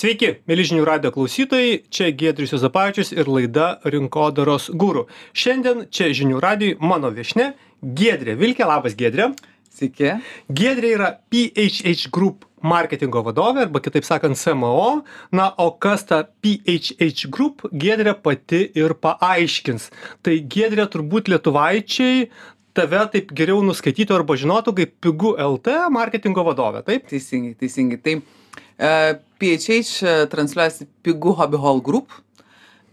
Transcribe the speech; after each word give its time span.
Sveiki, 0.00 0.38
mėlyžinių 0.48 0.84
radio 0.88 1.10
klausytojai, 1.12 1.82
čia 1.92 2.06
Giedrius 2.16 2.54
Jozapavičius 2.54 3.10
ir 3.12 3.28
laida 3.28 3.66
Rinkodaros 3.84 4.70
gūrų. 4.72 5.02
Šiandien 5.36 5.82
čia 5.92 6.08
žinių 6.16 6.38
radijui 6.40 6.78
mano 6.80 7.10
viešne 7.12 7.50
Giedrė 7.84 8.32
Vilkė, 8.40 8.64
labas 8.70 8.96
Giedrė. 8.96 9.26
Sveiki. 9.76 10.14
Giedrė 10.48 10.94
yra 10.94 11.10
PHH 11.28 12.08
Group 12.16 12.48
marketingo 12.64 13.20
vadovė 13.28 13.66
arba 13.66 13.84
kitaip 13.84 14.08
sakant 14.08 14.40
CMO. 14.40 15.02
Na, 15.36 15.52
o 15.60 15.68
kas 15.76 16.08
ta 16.08 16.22
PHH 16.24 17.28
Group, 17.28 17.68
Giedrė 17.68 18.16
pati 18.16 18.64
ir 18.72 18.96
paaiškins. 19.04 19.90
Tai 20.24 20.40
Giedrė 20.40 20.88
turbūt 20.88 21.28
lietuvaičiai 21.28 22.30
tave 22.72 23.04
taip 23.12 23.36
geriau 23.36 23.60
nuskaitytų 23.68 24.16
arba 24.16 24.40
žinotų 24.40 24.80
kaip 24.80 25.00
Pigu 25.04 25.36
LT 25.36 25.82
marketingo 25.92 26.48
vadovė, 26.48 26.86
taip? 26.88 27.10
Teisingai, 27.12 27.58
teisingai. 27.60 28.00
Tai 28.00 28.22
uh, 28.22 29.18
PHH 29.40 30.04
uh, 30.04 30.24
transliuojasi 30.30 30.88
Pigu 31.02 31.34
Hobby 31.38 31.60
Hall 31.60 31.80
Group. 31.84 32.12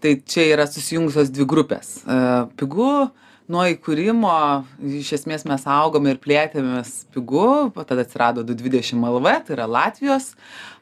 Tai 0.02 0.14
čia 0.30 0.46
yra 0.54 0.68
susijungusios 0.70 1.32
dvi 1.34 1.48
grupės. 1.50 2.00
Uh, 2.06 2.46
Pigu 2.58 3.10
nuo 3.52 3.64
įkūrimo 3.72 4.32
iš 5.00 5.14
esmės 5.18 5.46
mes 5.48 5.64
augome 5.72 6.12
ir 6.14 6.20
plėtėmės 6.24 7.06
pigu, 7.16 7.70
tada 7.78 8.04
atsirado 8.04 8.44
220 8.48 9.00
LV, 9.08 9.36
tai 9.48 9.56
yra 9.56 9.68
Latvijos 9.72 10.34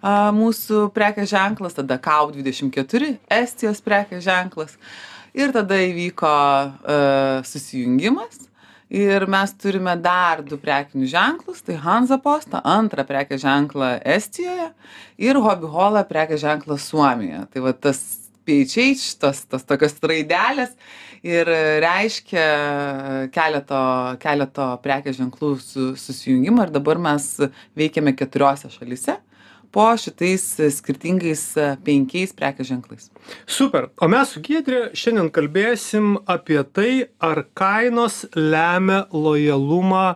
a, 0.02 0.32
mūsų 0.36 0.88
prekės 0.96 1.30
ženklas, 1.34 1.78
tada 1.78 2.00
KAU24, 2.02 3.16
Estijos 3.38 3.84
prekės 3.86 4.26
ženklas. 4.26 4.80
Ir 5.38 5.54
tada 5.54 5.78
įvyko 5.84 6.32
a, 6.32 7.00
susijungimas 7.46 8.45
ir 8.90 9.26
mes 9.28 9.54
turime 9.58 9.96
dar 10.02 10.44
du 10.46 10.58
prekinius 10.58 11.14
ženklus. 11.14 11.64
Tai 11.66 11.80
hanza 11.86 12.20
postą 12.22 12.62
antrą 12.64 13.06
prekės 13.08 13.42
ženklą 13.44 13.96
estijoje 14.18 14.70
ir 15.18 15.42
hobby 15.42 15.72
holą 15.72 16.06
prekės 16.10 16.44
ženklą 16.44 16.78
suomijoje. 16.82 17.46
Tai 17.54 17.66
va 17.66 17.74
tas 17.74 18.04
PHH, 18.46 19.18
tos, 19.22 19.42
tos 19.50 19.66
tokios 19.66 19.98
raidelės 20.06 20.76
ir 21.26 21.50
reiškia 21.82 22.46
keleto, 23.34 23.80
keleto 24.22 24.68
prekės 24.84 25.18
ženklų 25.18 25.56
su, 25.64 25.88
susijungimą. 25.98 26.68
Ir 26.68 26.76
dabar 26.76 27.02
mes 27.02 27.32
veikiame 27.78 28.14
keturiose 28.18 28.70
šalise 28.70 29.18
po 29.76 29.90
šitais 30.00 30.46
skirtingais 30.78 31.44
penkiais 31.84 32.32
prekės 32.36 32.70
ženklais. 32.72 33.10
Super. 33.46 33.90
O 34.00 34.08
mes 34.12 34.32
su 34.32 34.42
Giedrė 34.46 34.94
šiandien 34.96 35.32
kalbėsim 35.36 36.16
apie 36.32 36.62
tai, 36.72 36.92
ar 37.20 37.44
kainos 37.58 38.24
lemia 38.36 39.04
lojalumą 39.12 40.08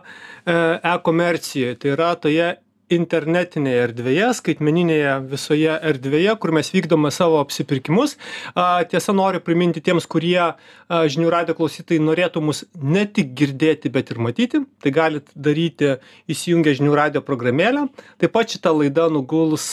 e-komercijoje. 0.94 1.76
Tai 1.80 1.94
yra 1.96 2.10
toje 2.16 2.48
internetinėje 2.90 3.82
erdvėje 3.86 4.28
skaitmeninėje 4.40 5.14
visoje 5.30 5.76
erdvėje 5.90 6.34
kur 6.42 6.52
mes 6.56 6.70
vykdome 6.74 7.12
savo 7.14 7.38
apsipirkimus. 7.42 8.16
Tiesa 8.90 9.14
noriu 9.16 9.42
priminti 9.44 9.82
tiems 9.84 10.08
kurie 10.10 10.52
žinių 10.90 11.30
radijo 11.32 11.56
klausytojai 11.60 12.02
norėtų 12.02 12.42
mus 12.44 12.64
ne 12.74 13.04
tik 13.06 13.32
girdėti 13.38 13.92
bet 13.94 14.10
ir 14.10 14.20
matyti. 14.22 14.62
Tai 14.82 14.92
galit 14.94 15.30
daryti 15.34 15.94
įsijungę 16.30 16.74
žinių 16.80 16.96
radijo 16.98 17.22
programėlę. 17.26 17.86
Taip 18.20 18.34
pat 18.34 18.56
šita 18.56 18.72
laida 18.74 19.06
nuguls 19.12 19.68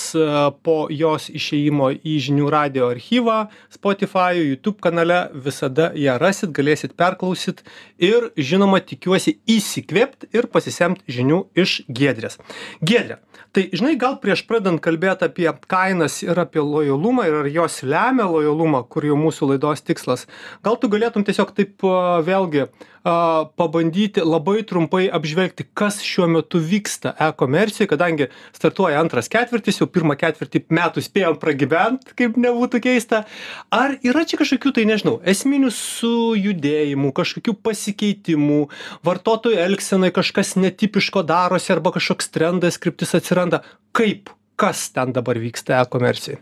po 0.65 0.77
jos 0.93 1.29
išėjimo 1.33 1.91
į 1.97 2.17
žinių 2.27 2.51
radijo 2.53 2.91
archyvą 2.93 3.39
spotifajuj 3.73 4.51
jutub 4.53 4.81
kanale. 4.83 5.23
Visada 5.47 5.89
ją 5.97 6.17
rasit 6.21 6.53
galėsit 6.53 6.93
perklausyt 6.99 7.63
ir 7.97 8.29
žinoma 8.37 8.81
tikiuosi 8.85 9.37
įsikvėpt 9.49 10.29
ir 10.35 10.49
pasisemt 10.53 11.01
žinių 11.09 11.45
iš 11.57 11.79
giedrės. 11.87 12.37
Giedre 12.81 13.06
giedre 13.07 13.19
tai 13.51 13.69
žinai 13.73 13.95
gal 13.97 14.17
prieš 14.21 14.43
pradedant 14.47 14.81
kalbėt 14.83 15.23
apie 15.25 15.47
kainas 15.71 16.19
ir 16.25 16.37
apie 16.39 16.61
lojalumą 16.61 17.27
ir 17.27 17.39
ar 17.41 17.47
jos 17.47 17.81
lemia 17.83 18.27
lojalumą 18.27 18.83
kur 18.91 19.07
jau 19.07 19.17
mūsų 19.19 19.53
laidos 19.53 19.81
tikslas 19.81 20.27
gal 20.63 20.77
tu 20.77 20.91
galėtum 20.91 21.25
tiesiog 21.27 21.55
taip 21.57 21.87
vėlgi 22.27 22.67
a 23.07 23.47
pabandyti 23.55 24.19
labai 24.19 24.63
trumpai 24.67 25.05
apžvelgti 25.07 25.63
kas 25.77 26.01
šiuo 26.03 26.27
metu 26.27 26.59
vyksta 26.59 27.13
e-komercijoj 27.27 27.87
kadangi 27.93 28.27
startuoja 28.55 28.99
antras 28.99 29.29
ketvirtis 29.31 29.79
jau 29.79 29.87
pirmą 29.87 30.17
ketvirtį 30.19 30.65
metų 30.75 31.03
spėjom 31.05 31.37
pragyvent 31.39 32.11
kaip 32.19 32.35
nebūtų 32.35 32.81
keista. 32.83 33.23
Ar 33.71 33.95
yra 34.03 34.25
čia 34.27 34.39
kažkokių 34.41 34.73
tai 34.75 34.83
nežinau 34.89 35.17
esminių 35.23 35.71
sujudėjimų 35.71 37.13
kažkokių 37.15 37.55
pasikeitimų 37.63 38.59
vartotojų 39.07 39.61
elgsenoj 39.63 40.11
kažkas 40.17 40.57
netipiško 40.59 41.23
darosi 41.27 41.71
arba 41.77 41.93
kažkoks 41.95 42.27
trendas 42.35 42.75
kryptis 42.75 42.96
atsiranda 43.05 43.61
kaip 43.93 44.33
kas 44.57 44.89
ten 44.95 45.13
dabar 45.13 45.37
vyksta 45.37 45.81
e-komercijoj 45.83 46.41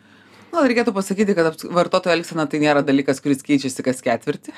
gal 0.55 0.67
reikėtų 0.69 0.93
pasakyti 0.95 1.35
kad 1.35 1.63
vartotojo 1.75 2.15
elgsena 2.15 2.45
tai 2.49 2.61
nėra 2.63 2.83
dalykas 2.85 3.21
kuris 3.23 3.43
keičiasi 3.45 3.83
kas 3.85 4.01
ketvirtį. 4.05 4.53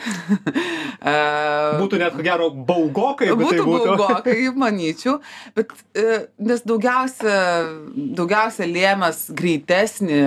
Būtų 1.81 1.99
net 2.01 2.15
ko 2.17 2.25
gero 2.25 2.49
baugoka 2.51 3.27
jeigu 3.27 3.49
tai 3.49 3.63
būtų 3.65 3.95
baugokai 3.99 4.35
manyčiau. 4.57 5.17
Bet 5.57 5.73
e, 5.97 6.19
nes 6.49 6.63
daugiausia 6.67 7.37
daugiausia 8.17 8.67
lėmęs 8.69 9.27
greitesnį 9.37 10.21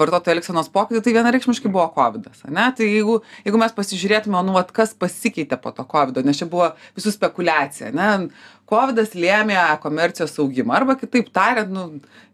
vartotojų 0.00 0.38
elgsenos 0.38 0.70
pokytį 0.74 1.04
tai 1.04 1.16
vienareikšmiškai 1.18 1.72
buvo 1.72 1.86
kovidas 1.94 2.44
ane? 2.48 2.68
Tai 2.78 2.88
jeigu 2.88 3.20
jeigu 3.46 3.62
mes 3.62 3.76
pasižiūrėtume 3.76 4.42
nu 4.48 4.56
vat 4.56 4.72
kas 4.76 4.96
pasikeitė 4.98 5.60
po 5.62 5.74
to 5.76 5.86
kovido 5.88 6.24
nes 6.26 6.40
čia 6.40 6.48
buvo 6.50 6.72
visų 6.98 7.14
spekuliacija 7.16 7.92
ane 7.92 8.30
kovidas 8.68 9.14
lėmė 9.16 9.58
komercijos 9.82 10.36
augimą 10.42 10.76
arba 10.78 10.96
kitaip 11.00 11.32
tariant 11.34 11.72
nu 11.72 11.86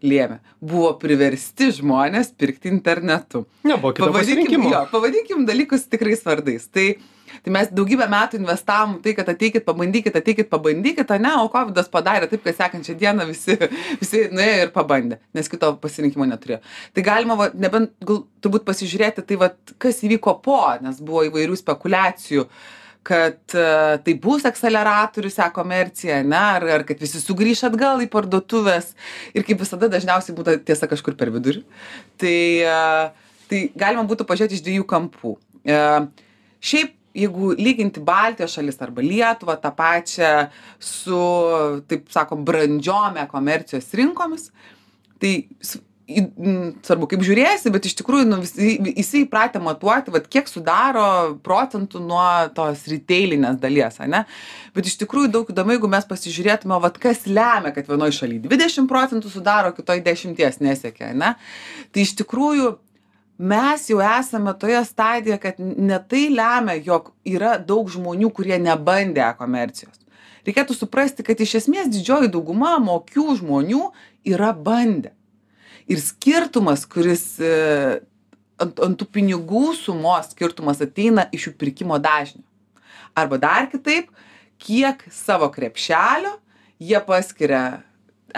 lėmė. 0.05 0.41
Buvo 0.59 0.93
priversti 1.01 1.71
žmonės 1.79 2.33
pirkti 2.37 2.71
internetu. 2.73 3.45
Nebuvo 3.63 3.93
kito 3.95 4.11
pasirinkimo. 4.13 4.71
jo 4.73 4.85
pavadinkim 4.91 5.45
dalykus 5.47 5.87
tikrais 5.91 6.25
vardais. 6.25 6.67
Tai 6.67 6.95
tai 7.43 7.51
mes 7.53 7.71
daugybę 7.73 8.05
metų 8.11 8.39
investavom 8.39 8.99
tai 9.03 9.13
kad 9.17 9.27
ateikit 9.31 9.65
pabandykit 9.65 10.15
ateikit 10.15 10.49
pabandykit 10.51 11.09
ane 11.15 11.33
o 11.41 11.49
kovidas 11.51 11.89
padarė 11.91 12.29
taip 12.31 12.45
kad 12.45 12.57
sekančią 12.59 12.95
dieną 13.01 13.27
visi 13.31 13.57
visi 14.01 14.25
nuėjo 14.31 14.67
ir 14.67 14.71
pabandė 14.75 15.19
nes 15.35 15.51
kito 15.51 15.73
pasirinkimo 15.81 16.27
neturėjo. 16.29 16.61
Tai 16.95 17.05
galima 17.05 17.37
va 17.39 17.49
nebent 17.53 17.93
gal 18.05 18.23
turbūt 18.45 18.65
pasižiūrėti 18.69 19.25
tai 19.27 19.39
vat 19.41 19.75
kas 19.81 20.01
įvyko 20.07 20.37
po 20.45 20.61
nes 20.81 21.01
buvo 21.01 21.25
įvairių 21.29 21.59
spekuliacijų 21.59 22.47
kad 23.05 23.37
e, 23.53 23.65
tai 24.05 24.15
bus 24.21 24.45
akseleratorius 24.49 25.37
e-komercijai 25.45 26.23
ane 26.23 26.41
ar 26.41 26.65
ar 26.79 26.85
kad 26.87 27.01
visi 27.01 27.21
sugrįš 27.21 27.65
atgal 27.69 28.01
į 28.01 28.09
parduotuves 28.11 28.93
ir 29.37 29.45
kaip 29.45 29.61
visada 29.61 29.89
dažniausiai 29.93 30.35
būna 30.37 30.57
tiesa 30.65 30.89
kažkur 30.89 31.17
per 31.19 31.29
vidurį. 31.35 31.61
Tai 32.21 32.37
e, 32.73 32.77
tai 33.51 33.63
galima 33.77 34.05
būtų 34.09 34.25
pažiūrėt 34.25 34.57
iš 34.57 34.65
dviejų 34.65 34.87
kampų. 34.89 35.35
E, 35.69 35.81
šiaip 36.65 36.95
jeigu 37.15 37.53
lyginti 37.55 38.03
baltijos 38.03 38.57
šalis 38.57 38.81
arba 38.83 39.03
lietuvą 39.05 39.55
tą 39.61 39.71
pačią 39.75 40.31
su 40.81 41.19
taip 41.89 42.09
sakom 42.11 42.43
brandžiom 42.47 43.21
e-komercijos 43.23 43.93
rinkomis 43.95 44.49
tai 45.21 45.35
į 46.05 46.21
svarbu 46.85 47.07
kaip 47.09 47.23
žiūrėsi 47.25 47.71
bet 47.73 47.87
iš 47.89 47.95
tikrųjų 47.99 48.27
nu 48.29 48.37
visi 48.43 48.75
visi 48.85 49.23
įpratę 49.25 49.61
matuoti 49.63 50.13
vat 50.13 50.27
kiek 50.29 50.49
sudaro 50.49 51.35
procentų 51.45 52.01
nuo 52.03 52.25
tos 52.57 52.85
riteilinės 52.91 53.57
dalies 53.61 53.97
ane? 54.03 54.23
Bet 54.77 54.89
iš 54.89 54.99
tikrųjų 55.01 55.31
daug 55.33 55.49
įdomiau 55.49 55.79
jeigu 55.79 55.89
mes 55.89 56.05
pasižiūrėtume 56.09 56.77
vat 56.83 56.99
kas 57.01 57.25
lemia 57.25 57.73
kad 57.73 57.89
vienoj 57.89 58.13
šaly 58.19 58.37
dvidešim 58.45 58.89
procentų 58.91 59.33
sudaro 59.33 59.73
kitoj 59.73 60.03
dešimties 60.05 60.61
nesiekia 60.61 61.09
ane? 61.15 61.33
Tai 61.89 62.05
iš 62.05 62.13
tikrųjų 62.21 62.75
mes 63.41 63.89
jau 63.89 63.99
esame 64.05 64.53
toje 64.61 64.85
stadijoje 64.85 65.41
kad 65.41 65.59
ne 65.59 65.99
tai 66.09 66.27
lemia 66.29 66.77
jog 66.77 67.11
yra 67.25 67.57
daug 67.57 67.89
žmonių 67.89 68.29
kurie 68.29 68.61
nebandė 68.61 69.25
e-komercijos. 69.31 69.97
Reikėtų 70.45 70.77
suprasti 70.77 71.25
kad 71.25 71.41
iš 71.41 71.57
esmės 71.63 71.89
didžioji 71.89 72.29
dauguma 72.29 72.77
mokių 72.77 73.39
žmonių 73.41 73.87
yra 74.29 74.53
bandę 74.53 75.14
ir 75.87 76.01
skirtumas 76.01 76.85
kuris 76.89 77.25
e, 77.39 77.51
ant 78.61 78.79
ant 78.83 78.97
tų 78.99 79.07
pinigų 79.17 79.73
sumos 79.77 80.31
skirtumas 80.33 80.81
ateina 80.83 81.27
iš 81.35 81.49
jų 81.49 81.55
pirkimo 81.61 81.99
dažnio. 82.01 82.43
Arba 83.15 83.39
dar 83.39 83.69
kitaip 83.71 84.09
kiek 84.61 85.03
savo 85.13 85.49
krepšelio 85.53 86.35
jie 86.79 86.99
paskiria 87.07 87.84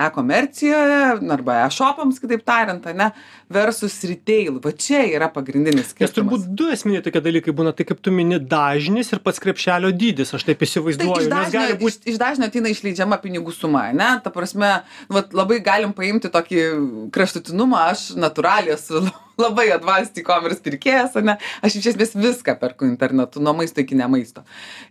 e-komercijoje 0.06 1.02
arba 1.34 1.62
e-šopams 1.66 2.22
kitaip 2.22 2.46
tariant 2.48 2.86
ane 2.92 3.12
versus 3.50 3.96
riteil 4.08 4.60
va 4.64 4.74
čia 4.86 5.04
yra 5.10 5.30
pagrindinis 5.34 5.78
nes 5.78 5.94
skirtumas. 5.94 6.16
turbūt 6.18 6.48
du 6.60 6.70
esminiai 6.74 7.04
tokie 7.06 7.22
dalykai 7.24 7.54
būna 7.56 7.74
tai 7.76 7.86
kaip 7.88 8.02
tu 8.04 8.12
mini 8.12 8.40
dažnis 8.40 9.12
ir 9.14 9.22
pats 9.24 9.42
krepšelio 9.44 9.92
dydis. 9.96 10.34
Aš 10.36 10.48
taip 10.48 10.62
tai 10.62 10.70
įsivaizduoju 10.70 11.30
nes 11.32 11.54
gali 11.54 11.78
būt 11.80 12.10
iš 12.12 12.20
dažnio 12.22 12.50
ateina 12.50 12.72
išleidžiama 12.74 13.20
pinigų 13.24 13.54
suma 13.56 13.88
ane. 13.92 14.10
Ta 14.24 14.34
prasme 14.34 14.74
vat 15.14 15.34
labai 15.38 15.60
galim 15.64 15.96
paimti 15.98 16.32
tokį 16.34 16.68
kraštutinumą. 17.16 17.88
Aš 17.94 18.10
natūraliai 18.20 18.76
esu 18.78 19.04
labai 19.46 19.70
advanced 19.76 20.18
e-commerce 20.22 20.64
pirkėjas 20.66 21.18
ane. 21.22 21.38
Aš 21.66 21.80
iš 21.82 21.92
esmės 21.94 22.16
viską 22.18 22.58
perku 22.62 22.90
internetu 22.90 23.44
nuo 23.44 23.56
maisto 23.58 23.84
iki 23.84 23.98
ne 23.98 24.10
maisto. 24.12 24.46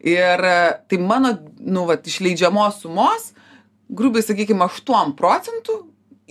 Ir 0.04 0.46
tai 0.88 1.02
mano 1.02 1.36
nu 1.60 1.86
vat 1.90 2.06
išleidžiamos 2.08 2.82
sumos 2.84 3.32
grubiai 3.88 4.24
sakykim 4.26 4.62
aštuom 4.66 5.14
procentų 5.18 5.82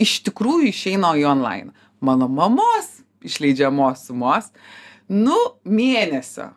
iš 0.02 0.20
tikrųjų 0.28 0.70
išeina 0.74 1.14
į 1.20 1.28
onlainą 1.32 1.76
mano 2.06 2.28
mamos 2.28 2.96
išleidžiamos 3.26 4.06
sumos, 4.06 4.52
nu, 5.10 5.36
mėnesio 5.66 6.52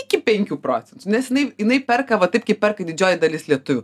iki 0.00 0.20
5 0.24 0.54
procentų, 0.62 1.08
nes 1.12 1.28
jinai, 1.28 1.42
jinai 1.60 1.80
perka 1.84 2.16
va 2.20 2.28
taip, 2.30 2.44
kaip 2.46 2.60
perka 2.62 2.84
didžioji 2.86 3.18
dalis 3.20 3.46
lietuvių. 3.50 3.82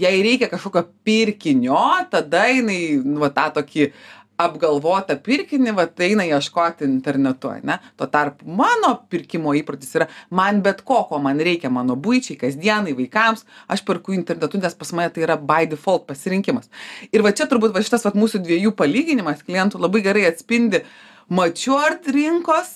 Jei 0.00 0.22
reikia 0.24 0.48
kažkokio 0.48 0.84
pirkinio, 1.04 1.80
tada 2.12 2.46
jinai, 2.48 2.78
nu, 3.04 3.18
va, 3.24 3.28
tą 3.34 3.48
tokį 3.58 3.90
apgalvotą 4.38 5.16
pirkinį, 5.26 5.72
va, 5.74 5.84
tai 5.90 6.12
eina 6.12 6.24
ieškoti 6.28 6.86
internetu, 6.86 7.50
ne? 7.66 7.78
Tuo 7.98 8.06
tarpu 8.10 8.46
mano 8.60 8.92
pirkimo 9.10 9.54
įprotis 9.58 9.96
yra, 9.98 10.06
man 10.30 10.60
bet 10.62 10.84
ko, 10.86 11.00
ko 11.10 11.18
man 11.22 11.42
reikia, 11.42 11.70
mano 11.74 11.96
būčiai, 11.98 12.38
kasdienai, 12.38 12.94
vaikams, 12.98 13.42
aš 13.66 13.82
perku 13.86 14.14
internetu, 14.14 14.60
nes 14.62 14.78
pas 14.78 14.94
mane 14.94 15.10
tai 15.14 15.26
yra 15.26 15.38
by 15.50 15.66
default 15.70 16.06
pasirinkimas. 16.06 16.70
Ir 17.10 17.26
va 17.26 17.34
čia 17.34 17.48
turbūt 17.50 17.74
va 17.74 17.82
šitas 17.82 18.06
va 18.06 18.14
mūsų 18.14 18.42
dviejų 18.44 18.74
palyginimas 18.78 19.42
klientų 19.46 19.82
labai 19.82 20.04
gerai 20.06 20.28
atspindi 20.30 20.84
matured 21.28 22.06
rinkos 22.14 22.70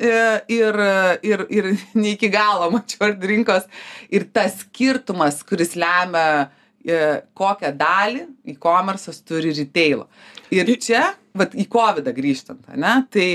e, 0.00 0.12
ir, 0.56 0.80
ir, 1.22 1.44
ir 1.52 1.72
ne 1.94 2.14
iki 2.16 2.32
galo 2.32 2.70
matured 2.72 3.22
rinkos 3.28 3.68
ir 4.08 4.24
tas 4.32 4.62
skirtumas, 4.64 5.42
kuris 5.44 5.76
lemia 5.76 6.48
e, 6.80 7.20
kokią 7.36 7.74
dalį 7.76 8.24
e-commerce'as 8.54 9.22
turi 9.26 9.54
retailo 9.56 10.08
ir 10.54 10.74
čia 10.80 11.12
vat 11.38 11.54
į 11.54 11.68
kovidą 11.70 12.14
grįžtant 12.16 12.68
ane 12.72 12.96
tai 13.12 13.28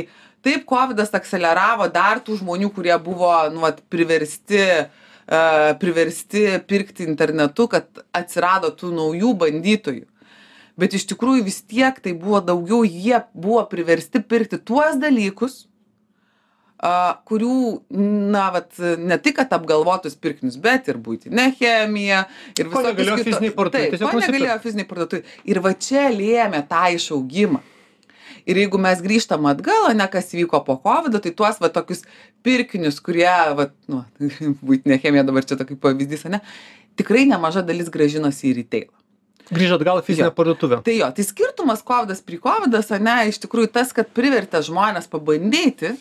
taip 0.43 0.65
kovidas 0.67 1.13
akseleravo 1.15 1.87
dar 1.93 2.19
tų 2.23 2.41
žmonių 2.41 2.73
kurie 2.75 2.95
buvo 3.01 3.31
nu 3.53 3.63
vat 3.63 3.79
priversti 3.93 4.63
a, 4.63 4.89
priversti 5.79 6.59
pirkti 6.67 7.05
internetu 7.07 7.67
kad 7.71 7.87
atsirado 8.11 8.73
tų 8.75 8.91
naujų 8.95 9.33
bandytojų. 9.39 10.07
Bet 10.75 10.95
iš 10.97 11.05
tikrųjų 11.11 11.45
vis 11.45 11.61
tiek 11.61 11.99
tai 12.01 12.15
buvo 12.17 12.41
daugiau 12.41 12.81
jie 12.83 13.21
buvo 13.33 13.61
priversti 13.69 14.19
pirkti 14.19 14.57
tuos 14.57 14.97
dalykus 14.99 15.67
kurių, 17.29 17.57
na, 18.33 18.47
vat, 18.51 18.71
ne 18.99 19.17
tik, 19.23 19.39
apgalvotus 19.43 20.17
pirkinius, 20.19 20.57
bet 20.61 20.89
ir 20.91 20.99
buitinė 21.03 21.49
chemija. 21.59 22.25
Ir 22.59 22.71
ko 22.71 22.81
negalėjo 22.83 23.19
kito... 23.21 23.29
fiziniai 23.29 23.53
parduotuvė. 23.55 23.99
Taip, 23.99 24.09
ko 24.09 24.23
negalėjo 24.23 24.57
fiziniai 24.65 24.89
parduotuvė. 24.89 25.37
Ir 25.47 25.61
va 25.63 25.71
čia 25.87 26.09
lėmė 26.11 26.63
tą 26.67 26.83
išaugimą. 26.97 27.61
Ir 28.43 28.59
jeigu 28.59 28.79
mes 28.81 28.99
grįžtam 28.99 29.45
atgal, 29.47 29.93
ne 29.95 30.07
kas 30.11 30.33
vyko 30.35 30.59
po 30.67 30.75
COVID, 30.83 31.15
tai 31.23 31.31
tuos 31.31 31.61
va 31.63 31.69
tokius 31.71 32.03
pirkinius, 32.43 32.99
kurie, 33.03 33.29
va, 33.55 33.69
nu, 33.87 34.03
būtinė 34.67 34.99
chemija 34.99 35.23
dabar 35.27 35.47
čia 35.47 35.55
tokia 35.59 35.79
pavyzdys, 35.79 36.27
ne, 36.33 36.41
tikrai 36.99 37.23
nemaža 37.29 37.63
dalis 37.63 37.91
gražinosi 37.93 38.49
į 38.51 38.57
retailą. 38.59 38.91
Grįžot 39.53 39.83
gal 39.83 39.99
fizinę 40.03 40.29
Jo. 40.29 40.35
parduotuvę. 40.35 40.81
Tai 40.83 40.95
jo, 40.95 41.07
tai 41.15 41.23
skirtumas 41.27 41.83
COVID 41.87 42.19
prie 42.27 42.39
COVID, 42.43 42.75
ne, 43.03 43.15
iš 43.31 43.39
tikrųjų 43.43 43.71
tas, 43.75 43.91
kad 43.95 44.11
privertė 44.15 44.63
žmonės 44.63 45.07
pabandyti, 45.11 45.95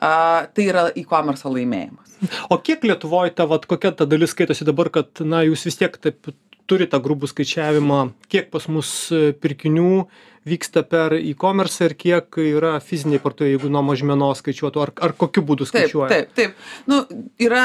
a, 0.00 0.46
tai 0.56 0.68
yra 0.72 0.88
e-commerce 0.96 1.48
laimėjimas. 1.48 2.16
O 2.52 2.58
kiek 2.60 2.84
Lietuvoje 2.84 3.34
ta, 3.36 3.46
vat, 3.48 3.66
kokia 3.68 3.92
ta 3.96 4.08
dalis 4.08 4.34
skaitosi 4.34 4.66
dabar, 4.68 4.90
kad, 4.92 5.12
na, 5.24 5.44
jūs 5.46 5.66
vis 5.68 5.78
tiek 5.80 5.96
taip 6.00 6.32
turite 6.70 6.98
grubų 7.02 7.28
skaičiavimą, 7.30 8.00
kiek 8.30 8.50
pas 8.52 8.68
mus 8.70 8.90
e, 9.10 9.32
pirkinių 9.34 10.04
vyksta 10.48 10.84
per 10.88 11.16
e-commerce 11.18 11.88
ir 11.88 11.96
kiek 11.98 12.38
yra 12.44 12.76
fiziniai 12.84 13.20
parduotuvė, 13.22 13.56
jeigu 13.56 13.70
nuo 13.72 13.82
mažmenos 13.84 14.40
skaičiuotų, 14.40 14.84
ar, 14.84 14.92
ar 15.08 15.16
kokiu 15.18 15.42
būdu 15.46 15.66
Taip, 15.66 15.72
skaičiuoja? 15.74 16.10
taip, 16.12 16.30
taip. 16.38 16.54
Nu, 16.90 17.02
yra, 17.42 17.64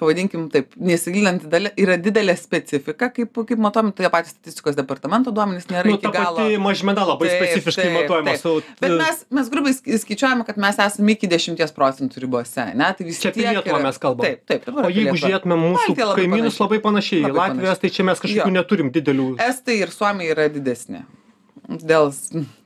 pavadinkim 0.00 0.48
taip, 0.52 0.72
nesigilinant, 0.80 1.44
į 1.44 1.50
dalį- 1.52 1.72
yra 1.84 1.96
didelė 2.00 2.34
specifika, 2.40 3.10
kaip, 3.14 3.30
kaip 3.46 3.60
matomi, 3.60 3.92
tai 3.94 4.08
patys 4.10 4.32
statistikos 4.34 4.74
departamento 4.78 5.30
duomenys 5.36 5.68
nėra 5.70 5.84
Nu, 5.90 5.98
iki 6.00 6.10
galo. 6.14 6.46
mažmena 6.64 7.04
labai 7.06 7.28
specifiškai 7.34 7.90
matuojama. 7.98 8.36
Su, 8.40 8.56
Bet 8.80 8.96
mes, 8.98 9.22
mes 9.30 9.50
grubiai 9.52 9.74
sk- 9.76 10.00
skaičiuojame, 10.02 10.46
kad 10.48 10.56
mes 10.58 10.76
esame 10.86 11.12
iki 11.14 11.28
10 11.28 11.72
procentų 11.76 12.24
ribose, 12.24 12.64
ne? 12.74 12.90
Tai 12.96 13.04
vis 13.06 13.20
Čia 13.20 13.28
apie 13.30 13.42
tiek 13.44 13.52
Lietuvą 13.60 13.82
mes 13.84 13.98
kalbam. 13.98 14.24
Taip, 14.26 14.44
taip. 14.48 14.68
o 14.74 14.88
jeigu 14.90 15.16
žiūrėtume 15.20 15.56
mūsų 15.60 15.94
kaimynus 16.16 16.56
panašiai. 16.56 16.64
labai 16.66 16.80
panašiai, 16.88 17.22
Labai 17.28 17.38
Latvijos, 17.38 17.76
panašiai. 17.76 17.80
tai 17.80 17.90
čia 17.90 18.04
mes 18.10 18.18
kažkokių 18.26 18.52
neturim 18.58 18.90
didelių. 18.90 19.28
Estai 19.38 19.78
ir 19.84 19.88
Suomija 19.94 20.34
yra 20.34 20.48
didesni. 20.48 21.04
Dėl, 21.70 22.08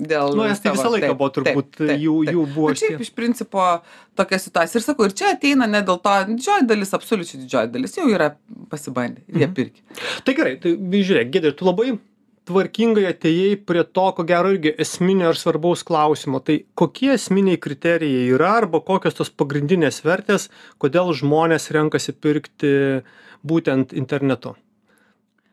dėl 0.00 0.30
Nu, 0.34 0.44
estai 0.48 0.70
savo- 0.72 0.78
visą 0.78 0.90
laiką 0.94 1.08
taip, 1.10 1.18
buvo 1.20 1.28
turbūt, 1.36 1.66
taip, 1.74 1.76
taip, 1.76 2.00
jų- 2.00 2.24
jų 2.32 2.44
buvo 2.54 2.68
Bet 2.72 2.78
šiaip 2.80 3.00
iš 3.04 3.10
principo 3.12 3.82
tokia 4.16 4.38
situacija. 4.40 4.80
Ir 4.80 4.84
sakau, 4.86 5.04
ir 5.04 5.12
čia 5.12 5.32
ateina 5.34 5.66
ne 5.68 5.82
dėl 5.84 6.00
to, 6.00 6.14
didžioji 6.30 6.66
dalis, 6.70 6.94
absoliučiai 6.96 7.42
didžioji 7.44 7.72
dalis 7.74 7.94
jau 7.98 8.06
yra 8.08 8.30
pasibandę 8.70 9.20
jie 9.28 9.46
Mhm. 9.46 9.54
pirki. 9.54 9.82
Tai 10.24 10.34
gerai, 10.34 10.56
tai 10.60 10.72
žiūrėk, 10.76 11.30
Gedė, 11.30 11.52
tu 11.56 11.64
labai 11.66 11.98
tvarkingai 12.46 13.04
atėjai 13.12 13.64
prie 13.66 13.84
to, 13.84 14.12
ko 14.12 14.22
gero 14.24 14.48
irgi 14.56 14.74
esminio 14.78 15.28
ir 15.28 15.34
svarbaus 15.34 15.82
klausimo. 15.84 16.40
Tai 16.44 16.64
kokie 16.74 17.12
esminiai 17.14 17.56
kriterijai 17.60 18.28
yra 18.32 18.56
arba 18.62 18.80
kokios 18.80 19.14
tos 19.14 19.28
pagrindinės 19.30 20.00
vertės, 20.04 20.48
kodėl 20.80 21.12
žmonės 21.12 21.70
renkasi 21.72 22.12
pirkti 22.12 23.02
būtent 23.46 23.92
internetu? 23.92 24.56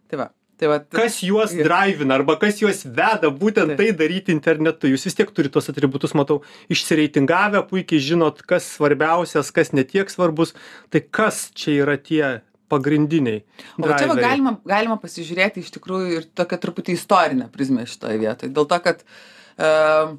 Tai 0.10 0.18
va. 0.18 0.30
Tai 0.62 0.70
va 0.70 0.78
Kas 0.94 1.18
juos 1.26 1.56
drivina 1.58 2.20
arba 2.20 2.36
kas 2.38 2.60
juos 2.62 2.84
veda 2.86 3.32
būtent 3.34 3.74
Taip. 3.74 3.80
tai 3.80 3.96
daryti 3.98 4.30
internetu? 4.36 4.92
Jūs 4.92 5.08
vis 5.08 5.18
tiek 5.18 5.32
turite 5.34 5.56
tos 5.56 5.72
atributus, 5.72 6.14
matau, 6.14 6.44
išsireitingavę, 6.70 7.64
puikiai 7.72 8.04
žinot, 8.12 8.44
kas 8.46 8.68
svarbiausias, 8.76 9.50
kas 9.56 9.74
netiek 9.74 10.12
svarbus. 10.14 10.54
Tai 10.94 11.02
kas 11.10 11.48
čia 11.58 11.80
yra 11.80 11.96
tie 11.98 12.22
pagrindiniai? 12.70 13.42
O 13.80 13.90
čia 13.90 14.06
va 14.06 14.14
driveriai? 14.14 14.28
galima, 14.28 14.54
galima 14.70 15.00
pasižiūrėti 15.02 15.66
iš 15.66 15.74
tikrųjų 15.80 16.20
ir 16.20 16.30
tokią 16.38 16.62
truputį 16.68 16.94
istorinę 17.00 17.50
prizmę 17.50 17.88
šitoje 17.90 18.22
vietoje. 18.22 18.54
Dėl 18.54 18.70
to, 18.70 18.80
kad 18.86 19.02
uh, 19.02 20.14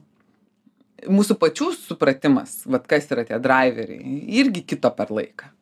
mūsų 1.07 1.39
pačių 1.39 1.71
supratimas, 1.79 2.65
vat 2.67 2.91
kas 2.91 3.07
yra 3.15 3.29
tie 3.31 3.39
driveriai, 3.47 4.19
irgi 4.43 4.67
kito 4.75 4.91
per 4.99 5.15
laiką. 5.15 5.55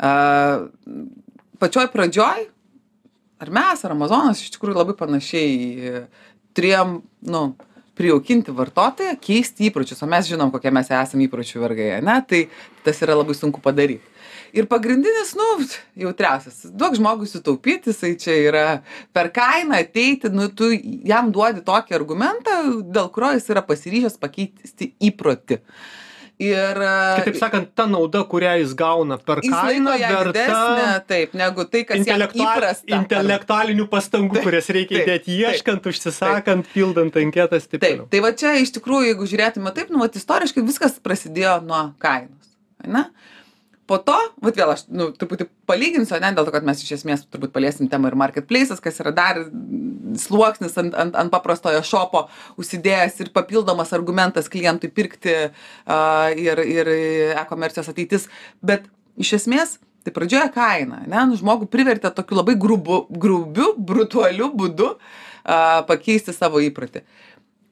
Uh, 0.00 0.70
pačioj 1.60 1.92
pradžioj, 1.92 2.48
ar 3.42 3.50
mes, 3.50 3.82
ar 3.84 3.96
Amazonas, 3.96 4.40
iš 4.42 4.54
tikrųjų 4.54 4.78
labai 4.78 4.94
panašiai 4.98 5.52
e, 5.58 6.02
turėjom, 6.56 7.00
nu, 7.32 7.42
prijaukinti 7.98 8.54
vartotoją, 8.56 9.16
keisti 9.20 9.68
įpročius, 9.68 10.00
o 10.04 10.08
mes 10.08 10.30
žinom, 10.30 10.52
kokie 10.54 10.72
mes 10.72 10.88
esame 10.88 11.26
įpročių 11.26 11.60
vergai, 11.60 11.90
ne? 12.04 12.16
Tai 12.28 12.40
tas 12.86 13.02
yra 13.04 13.18
labai 13.18 13.36
sunku 13.36 13.60
padaryti. 13.64 14.08
Ir 14.52 14.66
pagrindinis, 14.68 15.32
nu, 15.36 15.46
jautriausias, 15.96 16.66
duok 16.76 16.96
žmogui 16.98 17.28
sutaupyti, 17.28 17.92
jisai 17.92 18.12
čia 18.20 18.36
yra 18.50 18.64
per 19.16 19.30
kainą 19.32 19.78
ateiti, 19.80 20.28
nu, 20.32 20.50
tu 20.52 20.68
jam 21.08 21.30
duodi 21.32 21.64
tokį 21.64 21.96
argumentą, 21.96 22.58
dėl 22.92 23.08
kurio 23.14 23.32
jis 23.38 23.48
yra 23.52 23.64
pasiryžęs 23.64 24.18
pakeisti 24.20 24.92
įprotį. 25.08 25.62
Ir 26.42 26.78
Kitaip 27.20 27.36
sakant, 27.38 27.68
ta 27.78 27.84
nauda, 27.86 28.24
kurią 28.28 28.54
jis 28.62 28.72
gauna 28.78 29.18
per 29.22 29.42
jis 29.44 29.52
kainą, 29.52 29.94
ją 30.00 30.08
didesnė, 30.28 30.56
verta 30.58 31.04
taip, 31.12 31.34
negu 31.38 31.66
tai, 31.70 31.82
kas 31.88 32.00
jam 32.00 32.02
intelektual, 32.02 32.48
įprasta. 32.56 32.88
intelektualinių 32.98 33.86
pastangų, 33.92 34.38
Taip, 34.38 34.46
kurias 34.48 34.70
reikia 34.74 34.96
taip, 34.96 35.04
įdėti 35.06 35.28
taip, 35.28 35.52
ieškant, 35.52 35.86
užsisakant, 35.92 36.70
pildant 36.74 37.18
anketas. 37.22 37.68
Taip, 37.70 37.82
Taip, 37.84 38.02
tai 38.10 38.22
va 38.24 38.32
čia 38.42 38.56
iš 38.62 38.74
tikrųjų, 38.78 39.12
jeigu 39.12 39.28
žiūrėtume 39.30 39.74
taip, 39.76 39.92
nu, 39.94 40.02
vat, 40.02 40.18
istoriškai 40.18 40.64
viskas 40.66 40.98
prasidėjo 41.04 41.60
nuo 41.68 41.84
kainos. 42.02 42.50
Ne? 42.82 43.06
Po 43.92 43.98
to, 44.00 44.14
vat 44.40 44.56
vėl 44.56 44.70
aš, 44.72 44.86
nu, 44.88 45.10
truputį 45.12 45.44
palyginsiu, 45.68 46.16
ne, 46.22 46.30
dėl 46.32 46.46
to, 46.48 46.52
kad 46.54 46.64
mes 46.64 46.80
iš 46.80 46.94
esmės 46.96 47.26
turbūt 47.28 47.50
paliesim 47.52 47.90
temą 47.92 48.08
ir 48.08 48.14
marketplaces, 48.16 48.80
kas 48.80 49.02
yra 49.02 49.10
dar 49.12 49.42
sluoksnis 50.16 50.78
ant, 50.80 50.94
ant, 50.96 51.18
ant 51.20 51.32
paprastojo 51.34 51.82
šopo 51.84 52.22
užsidėjęs 52.62 53.20
ir 53.20 53.32
papildomas 53.36 53.92
argumentas 53.92 54.48
klientui 54.48 54.88
pirkti 54.88 55.34
uh, 55.44 56.30
ir, 56.32 56.62
ir 56.64 56.88
e-komercijos 57.42 57.92
ateitis. 57.92 58.30
Bet 58.64 58.88
iš 59.20 59.34
esmės, 59.42 59.76
tai 60.06 60.16
pradžioje 60.16 60.48
kaina, 60.56 61.02
ne, 61.04 61.26
nu, 61.28 61.36
žmogų 61.36 61.68
privertė 61.68 62.14
tokiu 62.16 62.40
labai 62.40 62.56
grubu, 62.56 63.02
grubiu, 63.12 63.74
brutaliu 63.76 64.48
būdu 64.56 64.88
uh, 64.94 65.82
pakeisti 65.90 66.32
savo 66.32 66.64
įprotį. 66.64 67.04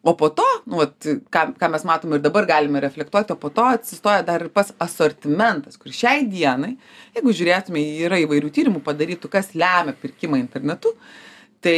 O 0.02 0.14
po 0.16 0.30
to, 0.32 0.46
nu, 0.64 0.78
vat, 0.80 0.94
ką, 1.28 1.42
ką 1.60 1.68
mes 1.74 1.82
matome 1.84 2.16
ir 2.16 2.22
dabar 2.24 2.46
galime 2.48 2.80
reflektuoti, 2.80 3.34
o 3.34 3.40
po 3.40 3.50
to 3.52 3.66
atsistoja 3.68 4.22
dar 4.24 4.46
ir 4.46 4.48
pas 4.54 4.70
asortimentas, 4.80 5.76
kur 5.76 5.92
šiai 5.92 6.22
dienai, 6.24 6.70
jeigu 7.18 7.34
žiūrėtume, 7.36 7.82
yra 8.06 8.20
įvairių 8.22 8.48
tyrimų 8.56 8.80
padarytų, 8.86 9.28
kas 9.28 9.52
lemia 9.52 9.92
pirkimą 10.00 10.40
internetu, 10.40 10.94
tai 11.60 11.76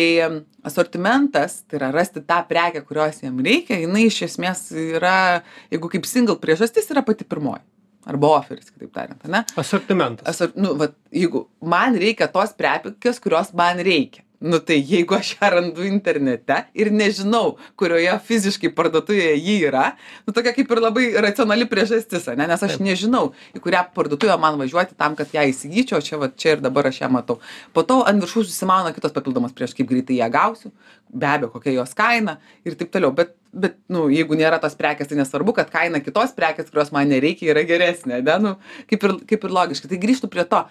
asortimentas, 0.63 1.65
tai 1.67 1.81
yra 1.81 1.91
rasti 1.91 2.23
tą 2.23 2.39
prekę, 2.47 2.85
kurios 2.87 3.19
jam 3.25 3.43
reikia, 3.43 3.81
jinai 3.83 4.07
iš 4.07 4.21
esmės 4.29 4.69
yra, 4.71 5.43
jeigu 5.75 5.91
kaip 5.91 6.07
single 6.07 6.39
priežastis, 6.39 6.87
yra 6.95 7.03
pati 7.03 7.27
pirmoji. 7.27 7.65
Arba 8.07 8.37
oferis, 8.39 8.71
kitaip 8.71 8.91
tariant, 8.95 9.27
ne? 9.31 9.43
Asortimentas. 9.59 10.27
Asor, 10.31 10.55
nu, 10.59 10.77
vat, 10.79 10.95
jeigu 11.15 11.49
man 11.63 11.99
reikia 11.99 12.27
tos 12.31 12.55
prekės, 12.59 13.19
kurios 13.23 13.51
man 13.59 13.83
reikia. 13.83 14.23
Nu 14.43 14.59
tai 14.59 14.81
jeigu 14.83 15.15
aš 15.15 15.37
ją 15.37 15.51
randu 15.55 15.85
internete 15.87 16.57
ir 16.75 16.91
nežinau, 16.91 17.57
kurioje 17.79 18.15
fiziškai 18.27 18.73
parduotuvėje 18.75 19.37
ji 19.39 19.57
yra, 19.69 19.85
nu 20.27 20.35
tokia 20.35 20.51
kaip 20.57 20.73
ir 20.75 20.81
labai 20.83 21.05
racionali 21.23 21.69
priežastis, 21.71 22.27
ne? 22.35 22.49
nes 22.51 22.65
aš 22.67 22.81
nežinau, 22.83 23.29
į 23.55 23.63
kurią 23.63 23.85
parduotuvę 23.95 24.35
man 24.43 24.59
važiuoti 24.59 24.99
tam, 24.99 25.15
kad 25.19 25.31
ją 25.37 25.45
įsigyčiau, 25.53 26.01
o 26.01 26.07
čia, 26.09 26.19
va, 26.19 26.31
čia 26.35 26.57
ir 26.57 26.65
dabar 26.65 26.91
aš 26.91 27.05
ją 27.05 27.11
matau. 27.15 27.39
Po 27.71 27.87
to 27.87 28.01
ant 28.09 28.25
viršų 28.25 28.43
susimauna 28.49 28.91
kitos 28.97 29.15
papildomas 29.15 29.55
prieš 29.55 29.77
kaip 29.79 29.87
greitai 29.93 30.19
ją 30.19 30.29
gausiu, 30.35 30.73
be 31.07 31.31
abejo, 31.31 31.53
kokia 31.55 31.77
jos 31.79 31.95
kaina 31.95 32.41
ir 32.67 32.75
taip 32.81 32.91
toliau. 32.91 33.15
Bet 33.15 33.37
bet 33.53 33.77
nu 33.93 34.07
jeigu 34.09 34.37
nėra 34.39 34.57
tos 34.63 34.75
prekės 34.79 35.11
tai 35.11 35.19
nesvarbu 35.19 35.53
kad 35.59 35.69
kaina 35.73 36.01
kitos 36.01 36.33
prekės 36.33 36.71
kurios 36.73 36.89
man 36.95 37.11
nereikia 37.13 37.51
yra 37.53 37.67
geresnė 37.69 38.23
ane 38.23 38.37
nu 38.41 38.53
kaip 38.89 39.05
ir 39.05 39.17
kaip 39.29 39.45
ir 39.45 39.53
logiška 39.53 39.91
tai 39.91 39.99
grįžtu 40.01 40.31
prie 40.33 40.47
to 40.49 40.63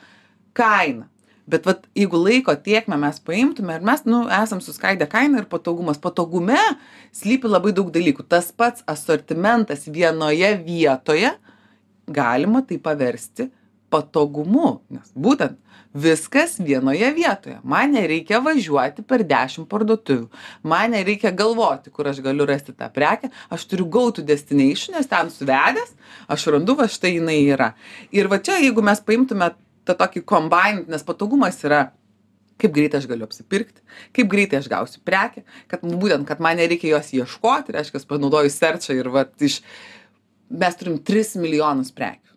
kaina 0.57 1.05
bet 1.49 1.65
vat 1.65 1.85
jeigu 1.97 2.19
laiko 2.21 2.55
tėkmę 2.55 2.97
mes 3.01 3.19
paimtume 3.25 3.77
ir 3.77 3.85
mes 3.85 4.03
nu 4.05 4.23
esam 4.41 4.61
suskaidę 4.63 5.07
kainą 5.09 5.41
ir 5.41 5.47
patogumas 5.51 6.01
patogume 6.01 6.59
slypi 7.15 7.49
labai 7.49 7.73
daug 7.77 7.91
dalykų. 7.93 8.27
Tas 8.29 8.51
pats 8.51 8.85
asortimentas 8.89 9.87
vienoje 9.87 10.53
vietoje 10.65 11.33
galima 12.11 12.61
tai 12.67 12.77
paversti 12.81 13.49
patogumu 13.91 14.79
nes 14.89 15.11
būtent 15.15 15.59
viskas 15.93 16.55
vienoje 16.63 17.09
vietoje. 17.13 17.57
Man 17.63 17.91
nereikia 17.91 18.39
važiuoti 18.43 19.03
per 19.03 19.25
dešim 19.27 19.65
parduotuvių. 19.67 20.29
Man 20.63 20.95
nereikia 20.95 21.33
galvoti 21.35 21.91
kur 21.91 22.07
aš 22.07 22.21
galiu 22.23 22.47
rasti 22.47 22.71
tą 22.71 22.87
prekę. 22.93 23.31
Aš 23.51 23.65
turiu 23.67 24.11
to 24.15 24.21
destination 24.21 24.95
nes 24.95 25.07
ten 25.07 25.29
suvedęs 25.29 25.91
aš 26.27 26.47
randu 26.47 26.75
va 26.75 26.87
štai 26.87 27.17
jinai 27.17 27.41
yra. 27.51 27.73
Ir 28.11 28.27
va 28.27 28.39
čia 28.39 28.61
jeigu 28.61 28.81
mes 28.81 28.99
paimtume 29.01 29.51
tą 29.87 29.95
tokį 29.99 30.23
combined 30.29 30.89
nes 30.91 31.03
patogumas 31.07 31.59
yra 31.67 31.81
kaip 32.61 32.73
greitai 32.75 33.01
aš 33.01 33.07
galiu 33.09 33.25
apsipirkti 33.27 33.81
kaip 34.15 34.29
greitai 34.31 34.59
aš 34.61 34.69
gausiu 34.71 35.01
prekę 35.07 35.45
kad 35.71 35.85
būtent 35.85 36.27
kad 36.29 36.43
man 36.43 36.59
nereikia 36.61 36.95
jos 36.95 37.13
ieškoti 37.17 37.73
reiškias 37.77 38.05
panaudoju 38.09 38.51
serčą 38.53 38.97
ir 38.99 39.09
vat 39.13 39.33
iš 39.41 39.61
mes 40.51 40.77
turim 40.77 40.99
tris 41.07 41.33
milijonus 41.39 41.93
prekių 41.95 42.29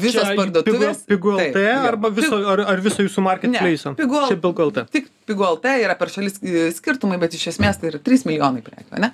visos 0.00 0.24
Čia 0.24 0.36
parduotuvės 0.38 1.02
Pigu 1.08 1.34
LT 1.36 1.64
arba 1.90 2.08
viso, 2.14 2.38
ar, 2.48 2.62
ar 2.72 2.80
viso 2.84 3.04
jūsų 3.04 3.24
marketplace? 3.24 3.90
Ne, 3.90 3.98
Pigu- 3.98 4.54
LT. 4.70 4.86
tik 4.94 5.10
pigu 5.28 5.44
lt 5.44 5.74
yra 5.82 5.96
per 5.98 6.12
šalis 6.12 6.38
e, 6.40 6.68
skirtumai 6.76 7.18
bet 7.20 7.36
iš 7.36 7.50
esmės 7.54 7.80
tai 7.80 7.90
yra 7.92 8.00
trys 8.04 8.24
milijonai 8.28 8.62
prekių 8.64 8.96
ane 8.98 9.10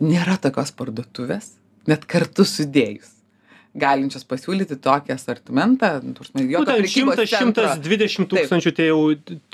nėra 0.00 0.36
tokios 0.42 0.70
parduotuvės 0.78 1.54
net 1.90 2.06
kartu 2.10 2.46
sudėjus 2.46 3.16
galinčios 3.78 4.24
pasiūlyti 4.26 4.78
tokį 4.82 5.12
asortimentą 5.14 5.90
nu, 6.02 6.14
ten 6.18 6.80
prekybos 6.82 7.20
100, 7.20 7.26
centro. 7.30 7.66
120 7.70 8.26
tūkstančių, 8.32 8.72
tai 8.74 8.88
jau 8.88 9.02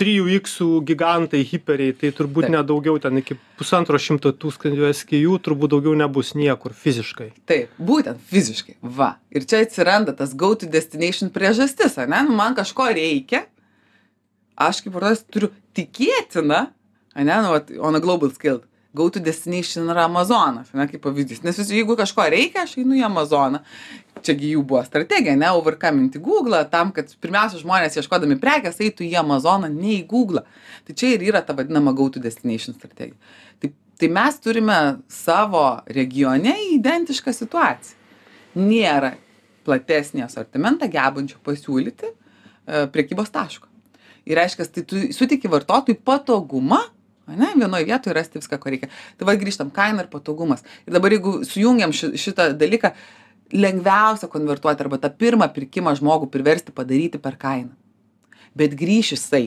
3x 0.00 0.54
gigantai, 0.88 1.42
hiperiai, 1.44 1.92
tai 2.00 2.12
turbūt 2.16 2.46
Taip. 2.46 2.54
nedaugiau, 2.56 2.96
ten 3.02 3.20
iki 3.20 3.36
pusantro 3.60 4.00
šimto 4.00 4.32
tūkstančių 4.32 4.88
SKU 4.96 5.36
turbūt 5.44 5.74
daugiau 5.74 5.96
nebus 5.98 6.32
niekur 6.38 6.72
fiziškai. 6.76 7.28
Taip, 7.48 7.74
būtent 7.76 8.22
fiziškai. 8.32 8.78
Va. 8.96 9.16
Ir 9.28 9.44
čia 9.48 9.60
atsiranda 9.66 10.16
tas 10.16 10.32
go 10.32 10.54
to 10.56 10.68
destination 10.70 11.32
priežastis, 11.34 11.98
ane? 12.00 12.22
Nu, 12.28 12.36
man 12.38 12.56
kažko 12.56 12.88
reikia. 12.96 13.44
Aš 14.56 14.80
kaip 14.80 14.96
vartotojas 14.96 15.26
turiu 15.28 15.52
tikėtina, 15.76 16.70
ane, 17.12 17.36
nu, 17.44 17.52
vat, 17.52 17.68
on 17.76 17.98
a 17.98 18.00
global 18.00 18.32
scale. 18.32 18.64
Go 18.96 19.08
to 19.12 19.20
destination 19.20 19.90
yra 19.92 20.06
Amazonas, 20.08 20.70
ne, 20.72 20.86
kaip 20.88 21.02
pavyzdys. 21.04 21.42
Nes 21.44 21.58
vis, 21.60 21.72
jeigu 21.74 21.96
kažko 21.98 22.24
reikia, 22.32 22.64
aš 22.64 22.78
einu 22.80 22.96
į 22.96 23.04
Amazoną. 23.10 23.60
Čiagi 24.24 24.54
jų 24.54 24.62
buvo 24.66 24.80
strategija, 24.86 25.36
ne, 25.38 25.50
overcoming 25.54 26.14
į 26.16 26.22
Google, 26.24 26.62
tam, 26.72 26.94
kad 26.96 27.12
pirmiausia 27.22 27.60
žmonės 27.60 27.98
ieškodami 28.00 28.38
prekės 28.42 28.80
eitų 28.80 29.04
į 29.06 29.18
Amazoną, 29.20 29.68
ne 29.72 29.98
į 29.98 30.06
Google. 30.08 30.46
Tai 30.88 30.96
čia 30.96 31.12
ir 31.14 31.26
yra 31.28 31.44
ta 31.44 31.54
vadinama 31.58 31.92
go 31.96 32.08
to 32.10 32.22
destination 32.24 32.74
strategija. 32.78 33.18
Tai, 33.60 33.72
tai 34.00 34.10
mes 34.16 34.40
turime 34.40 34.80
savo 35.12 35.66
regione 35.92 36.56
identišką 36.72 37.36
situaciją. 37.36 38.02
Nėra 38.56 39.12
platesnį 39.66 40.24
asortimentą 40.24 40.88
gebančio 40.90 41.40
pasiūlyti 41.44 42.08
e, 42.08 42.86
prekybos 42.92 43.32
taško. 43.34 43.68
Ir 44.26 44.40
reiškia, 44.40 44.66
tai 44.74 44.82
tu 44.88 45.00
sutiki 45.14 45.50
vartotojui 45.50 46.00
patogumą, 46.06 46.80
ne, 47.34 47.48
vienoje 47.56 47.84
vietoje 47.88 48.14
rasti 48.14 48.38
viską, 48.38 48.58
ko 48.62 48.70
reikia. 48.70 48.88
Tai 49.18 49.26
va 49.26 49.34
grįžtam, 49.40 49.70
kaina 49.74 50.04
ir 50.04 50.10
patogumas. 50.12 50.62
Ir 50.86 50.92
dabar 50.94 51.10
jeigu 51.16 51.40
sujungiam 51.48 51.92
ši, 51.92 52.12
šitą 52.20 52.52
dalyką, 52.58 52.92
lengviausia 53.52 54.28
konvertuoti 54.30 54.82
arba 54.82 54.98
tą 54.98 55.10
pirmą 55.10 55.48
pirkimą 55.54 55.96
žmogų 55.98 56.30
priversti 56.30 56.74
padaryti 56.74 57.18
per 57.22 57.36
kainą. 57.38 57.72
Bet 58.56 58.74
grįš 58.78 59.12
jisai 59.16 59.46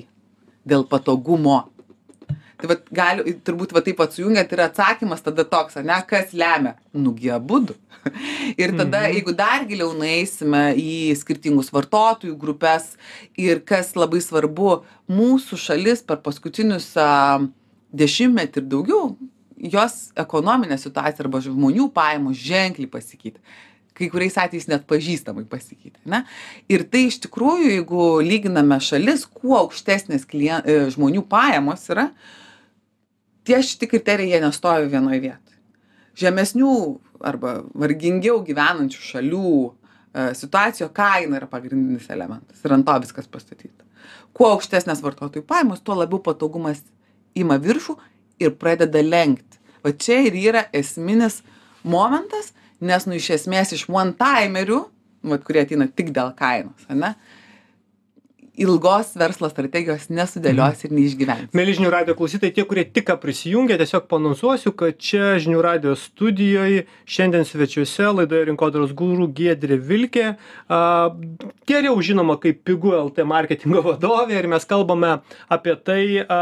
dėl 0.68 0.84
patogumo. 0.88 1.70
Tai 2.60 2.68
vat 2.68 2.82
gali, 2.92 3.34
turbūt 3.48 3.72
va 3.72 3.80
taip 3.80 3.96
pat 4.02 4.12
sujungiant 4.12 4.52
ir 4.52 4.60
atsakymas 4.66 5.22
tada 5.24 5.46
toks, 5.48 5.78
ar 5.80 5.86
ne, 5.88 5.96
kas 6.08 6.34
lemia? 6.36 6.74
Nugi 6.94 7.30
abudu. 7.32 7.76
ir 8.62 8.74
tada, 8.76 9.06
Mhm. 9.06 9.14
jeigu 9.16 9.34
dar 9.36 9.64
giliau 9.68 9.94
nueisime 9.96 10.74
į 10.76 11.16
skirtingus 11.16 11.72
vartotojų 11.72 12.36
grupės 12.40 12.98
ir 13.40 13.60
kas 13.64 13.96
labai 13.96 14.20
svarbu, 14.20 14.84
mūsų 15.08 15.56
šalis 15.60 16.04
per 16.04 16.18
paskutinius 16.24 16.92
a, 17.00 17.40
dešimtmetį 17.96 18.62
ir 18.62 18.70
daugiau, 18.70 19.10
jos 19.60 19.98
ekonominė 20.20 20.78
situacija 20.80 21.26
arba 21.26 21.42
žmonių 21.44 21.90
pajamos 21.96 22.40
ženkliai 22.40 22.92
pasikeitė 22.92 23.42
kai 24.00 24.08
kuriais 24.12 24.38
atvejais 24.40 24.70
net 24.70 24.86
pažįstamai 24.88 25.46
pasikeitė. 25.50 26.00
Ne? 26.10 26.24
Ir 26.72 26.86
tai 26.92 27.08
iš 27.10 27.20
tikrųjų, 27.26 27.74
jeigu 27.76 28.06
lyginame 28.24 28.80
šalis, 28.84 29.26
kuo 29.28 29.58
aukštesnės 29.60 30.24
klien, 30.30 30.64
e, 30.64 30.86
žmonių 30.94 31.26
pajamos 31.30 31.84
yra, 31.92 32.08
tie 33.48 33.60
šiti 33.66 33.90
kriterijai 33.92 34.38
jie 34.38 34.44
nestovi 34.46 34.88
vienoje 34.94 35.20
vietoje. 35.26 35.58
Žemesnių 36.20 36.72
arba 37.28 37.60
vargingiau 37.76 38.40
gyvenančių 38.48 39.04
šalių 39.10 39.52
e, 39.68 40.30
situacijo 40.40 40.88
kaina 40.96 41.42
yra 41.42 41.52
pagrindinis 41.52 42.08
elementas 42.14 42.64
ir 42.64 42.76
ant 42.76 42.88
to 42.88 42.96
viskas 43.04 43.28
pastatyta. 43.32 43.84
Kuo 44.36 44.54
aukštesnės 44.54 45.04
vartotojų 45.04 45.44
pajamos, 45.48 45.84
tuo 45.84 45.98
labiau 46.00 46.22
patogumas 46.24 46.86
ima 47.38 47.60
viršų 47.62 47.96
ir 48.40 48.56
pradeda 48.60 49.02
lenkti. 49.04 49.60
Va 49.84 49.94
čia 49.96 50.20
ir 50.28 50.36
yra 50.36 50.66
esminis 50.76 51.42
momentas, 51.84 52.54
nes 52.80 53.06
nu 53.08 53.18
iš 53.20 53.30
esmės 53.38 53.74
iš 53.76 53.86
one 53.90 54.16
timerių, 54.20 54.82
vat, 55.30 55.44
kurie 55.48 55.64
ateina 55.64 55.88
tik 55.88 56.14
dėl 56.16 56.34
kainos, 56.40 56.88
ane, 56.92 57.14
ilgos 58.60 59.14
verslo 59.20 59.50
strategijos 59.52 60.08
nesudėlios 60.12 60.84
ir 60.86 60.94
neišgyvens. 60.96 61.52
Mėly 61.56 61.76
žinių 61.78 61.92
radio 61.94 62.16
klausytojai, 62.18 62.54
tie, 62.56 62.66
kurie 62.68 62.86
tik 62.86 63.12
prisijungė, 63.22 63.78
tiesiog 63.80 64.08
panonsuosiu, 64.12 64.74
kad 64.78 65.00
čia 65.02 65.38
žinių 65.42 65.62
radio 65.64 65.96
studijoje 65.98 66.86
šiandien 67.10 67.48
svečiuose 67.48 68.10
laidoje 68.20 68.50
rinkodaros 68.50 68.94
gūrų 68.98 69.30
Giedrė 69.36 69.80
Vilkė, 69.90 70.26
a, 70.70 70.82
geriau 71.70 71.96
žinoma 72.06 72.38
kaip 72.42 72.62
pigų 72.68 72.94
LT 73.00 73.26
marketingo 73.30 73.84
vadovė 73.86 74.38
ir 74.42 74.50
mes 74.52 74.68
kalbame 74.70 75.16
apie 75.50 75.76
tai, 75.80 76.04
a, 76.22 76.42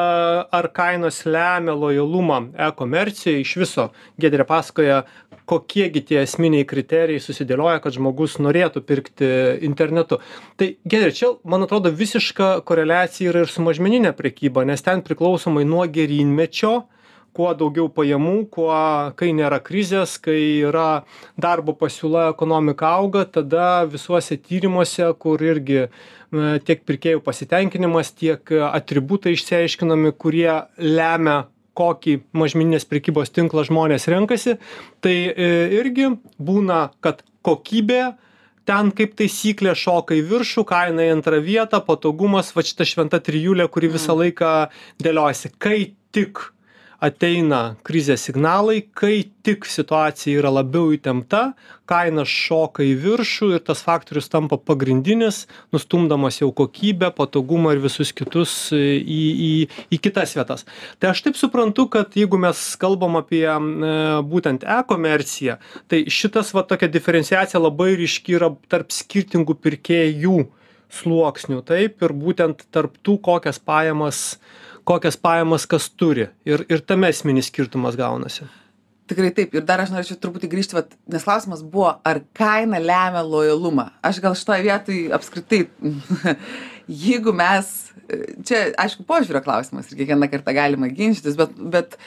ar 0.57 0.69
kainos 0.75 1.21
lemia 1.27 1.77
lojalumą 1.77 2.47
e-komercijai. 2.67 3.43
Iš 3.45 3.55
viso 3.61 3.89
Giedrė 4.19 4.47
pasakoja, 4.49 5.03
kokiegi 5.47 6.03
tie 6.09 6.19
esminiai 6.23 6.67
kriterijai 6.67 7.23
susidėlioja, 7.23 7.79
kad 7.83 7.95
žmogus 7.95 8.37
norėtų 8.43 8.83
pirkti 8.87 9.29
internetu. 9.67 10.19
Tai 10.59 10.73
Giedrė, 10.83 11.13
čia, 11.15 11.31
man 11.47 11.63
atrodo, 11.63 11.93
visiška 11.93 12.57
koreliacija 12.67 13.31
yra 13.31 13.45
ir 13.45 13.51
su 13.51 13.63
mažmeninė 13.63 14.11
prekyba, 14.17 14.65
nes 14.67 14.83
ten 14.83 15.03
priklausomai 15.07 15.63
nuo 15.67 15.85
gerinmečio, 15.87 16.75
kuo 17.37 17.51
daugiau 17.57 17.87
pajamų, 17.93 18.37
kuo, 18.53 18.73
kai 19.19 19.29
nėra 19.37 19.59
krizės, 19.63 20.17
kai 20.21 20.39
yra 20.65 21.03
darbo 21.39 21.75
pasiūla, 21.77 22.31
ekonomika 22.33 22.89
auga, 22.97 23.27
tada 23.29 23.85
visuose 23.89 24.39
tyrimuose, 24.41 25.05
kur 25.21 25.43
irgi 25.45 25.83
e, 25.83 25.89
tiek 26.65 26.81
pirkėjų 26.87 27.21
pasitenkinimas, 27.25 28.15
tiek 28.17 28.55
atributai 28.71 29.35
išsiaiškinami, 29.37 30.15
kurie 30.17 30.49
lemia 30.81 31.43
kokį 31.77 32.19
mažmeninės 32.37 32.87
prekybos 32.89 33.33
tinklą 33.33 33.65
žmonės 33.67 34.07
renkasi, 34.11 34.57
tai 35.03 35.15
e, 35.29 35.51
irgi 35.77 36.11
būna, 36.41 36.87
kad 37.05 37.21
kokybė 37.45 38.01
ten 38.67 38.91
kaip 38.95 39.15
taisyklė 39.19 39.73
šoka 39.77 40.17
į 40.17 40.25
viršų, 40.27 40.65
kaina 40.67 41.05
į 41.07 41.13
antrą 41.15 41.39
vietą, 41.43 41.79
patogumas, 41.87 42.51
va 42.55 42.65
šita 42.67 42.87
šventa 42.87 43.21
trijulė, 43.23 43.69
kuri 43.71 43.93
visą 43.93 44.17
laiką 44.17 44.53
dėliojasi. 45.03 45.53
Kai 45.61 45.79
tik 46.15 46.49
ateina 47.03 47.77
krizės 47.85 48.23
signalai, 48.25 48.81
kai 48.97 49.27
tik 49.45 49.67
situacija 49.69 50.39
yra 50.41 50.49
labiau 50.51 50.89
įtempta, 50.95 51.53
kaina 51.87 52.25
šoka 52.27 52.83
į 52.83 52.95
viršų 53.03 53.51
ir 53.55 53.61
tas 53.67 53.83
faktorius 53.85 54.27
tampa 54.33 54.57
pagrindinis, 54.57 55.45
nustumdamas 55.75 56.41
jau 56.41 56.49
kokybę, 56.57 57.11
patogumą 57.15 57.75
ir 57.75 57.83
visus 57.85 58.11
kitus 58.17 58.55
į, 58.75 58.97
į, 59.05 59.51
į 59.93 60.01
kitas 60.03 60.35
vietas. 60.37 60.65
Tai 60.99 61.13
aš 61.13 61.23
taip 61.27 61.39
suprantu, 61.39 61.87
kad 61.93 62.17
jeigu 62.17 62.39
mes 62.41 62.65
kalbam 62.81 63.19
apie 63.21 63.45
e, 63.45 63.57
būtent 64.27 64.65
e-komerciją, 64.65 65.59
tai 65.87 66.03
šitas 66.11 66.51
va 66.57 66.65
tokia 66.67 66.89
diferenciacija 66.91 67.61
labai 67.61 67.93
ryški 68.01 68.39
yra 68.39 68.51
tarp 68.71 68.91
skirtingų 68.95 69.59
pirkėjų 69.61 70.47
sluoksnių, 70.97 71.61
taip, 71.67 72.01
ir 72.03 72.13
būtent 72.15 72.63
tarp 72.71 72.95
tų, 73.03 73.17
kokias 73.23 73.59
pajamas 73.59 74.37
kokias 74.87 75.19
pajamas 75.19 75.67
kas 75.69 75.89
turi 75.89 76.29
ir, 76.47 76.63
ir 76.71 76.83
tame 76.87 77.11
esminis 77.11 77.51
skirtumas 77.51 77.97
gaunasi. 77.99 78.47
Tikrai 79.07 79.31
taip. 79.31 79.53
Ir 79.55 79.63
dar 79.63 79.79
aš 79.79 79.93
norėčiau 79.93 80.17
truputį 80.19 80.49
grįžti, 80.51 80.75
vat, 80.75 80.89
nes 81.07 81.23
klausimas 81.23 81.61
buvo, 81.63 81.93
ar 82.03 82.19
kaina 82.35 82.79
lemia 82.83 83.21
lojalumą. 83.23 83.85
Aš 84.03 84.19
gal 84.23 84.35
šitoje 84.35 84.65
vietoje 84.65 85.05
apskritai, 85.15 85.61
jeigu 87.05 87.31
mes 87.35 87.71
čia 88.47 88.67
aišku 88.79 89.05
požiūrio 89.07 89.41
klausimas 89.43 89.89
ir 89.89 89.99
kiekvieną 89.99 90.29
kartą 90.31 90.53
galima 90.55 90.89
ginčytis 90.91 91.37
bet 91.39 91.55
bet 91.73 91.97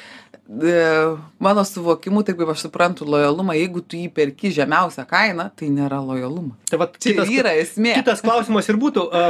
mano 1.38 1.62
suvokimu 1.64 2.24
taip 2.26 2.40
kaip 2.40 2.48
aš 2.50 2.64
suprantu 2.66 3.06
lojalumą 3.06 3.54
jeigu 3.54 3.82
tu 3.86 3.98
jį 4.00 4.08
perki 4.14 4.50
žemiausia 4.50 5.04
kaina 5.06 5.44
tai 5.54 5.68
nėra 5.70 6.00
lojalumas 6.02 6.58
tai 6.70 6.80
vat 6.80 6.96
čia 6.98 7.12
kitas, 7.12 7.30
ir 7.30 7.44
yra 7.44 7.52
esmė 7.60 7.92
kitas 8.00 8.22
klausimas 8.24 8.66
ir 8.68 8.78
būtų, 8.82 9.04
a, 9.14 9.22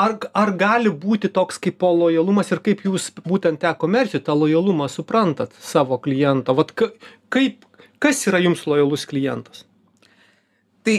ar, 0.00 0.16
ar 0.32 0.54
gali 0.56 0.88
būti 0.88 1.28
toks 1.28 1.60
kaip 1.60 1.84
lojalumas 1.84 2.48
ir 2.54 2.62
kaip 2.64 2.80
jūs 2.88 3.10
būtent 3.26 3.60
te 3.60 3.74
komercijų 3.84 4.22
tą 4.24 4.36
lojalumą 4.38 4.88
suprantat 4.88 5.52
savo 5.60 5.98
klientą? 6.00 6.56
Vat 6.56 6.72
ka- 6.72 6.92
kaip, 7.28 7.66
kas 8.00 8.24
yra 8.30 8.40
jums 8.40 8.64
lojalus 8.66 9.04
klientas? 9.10 9.66
Tai 10.82 10.94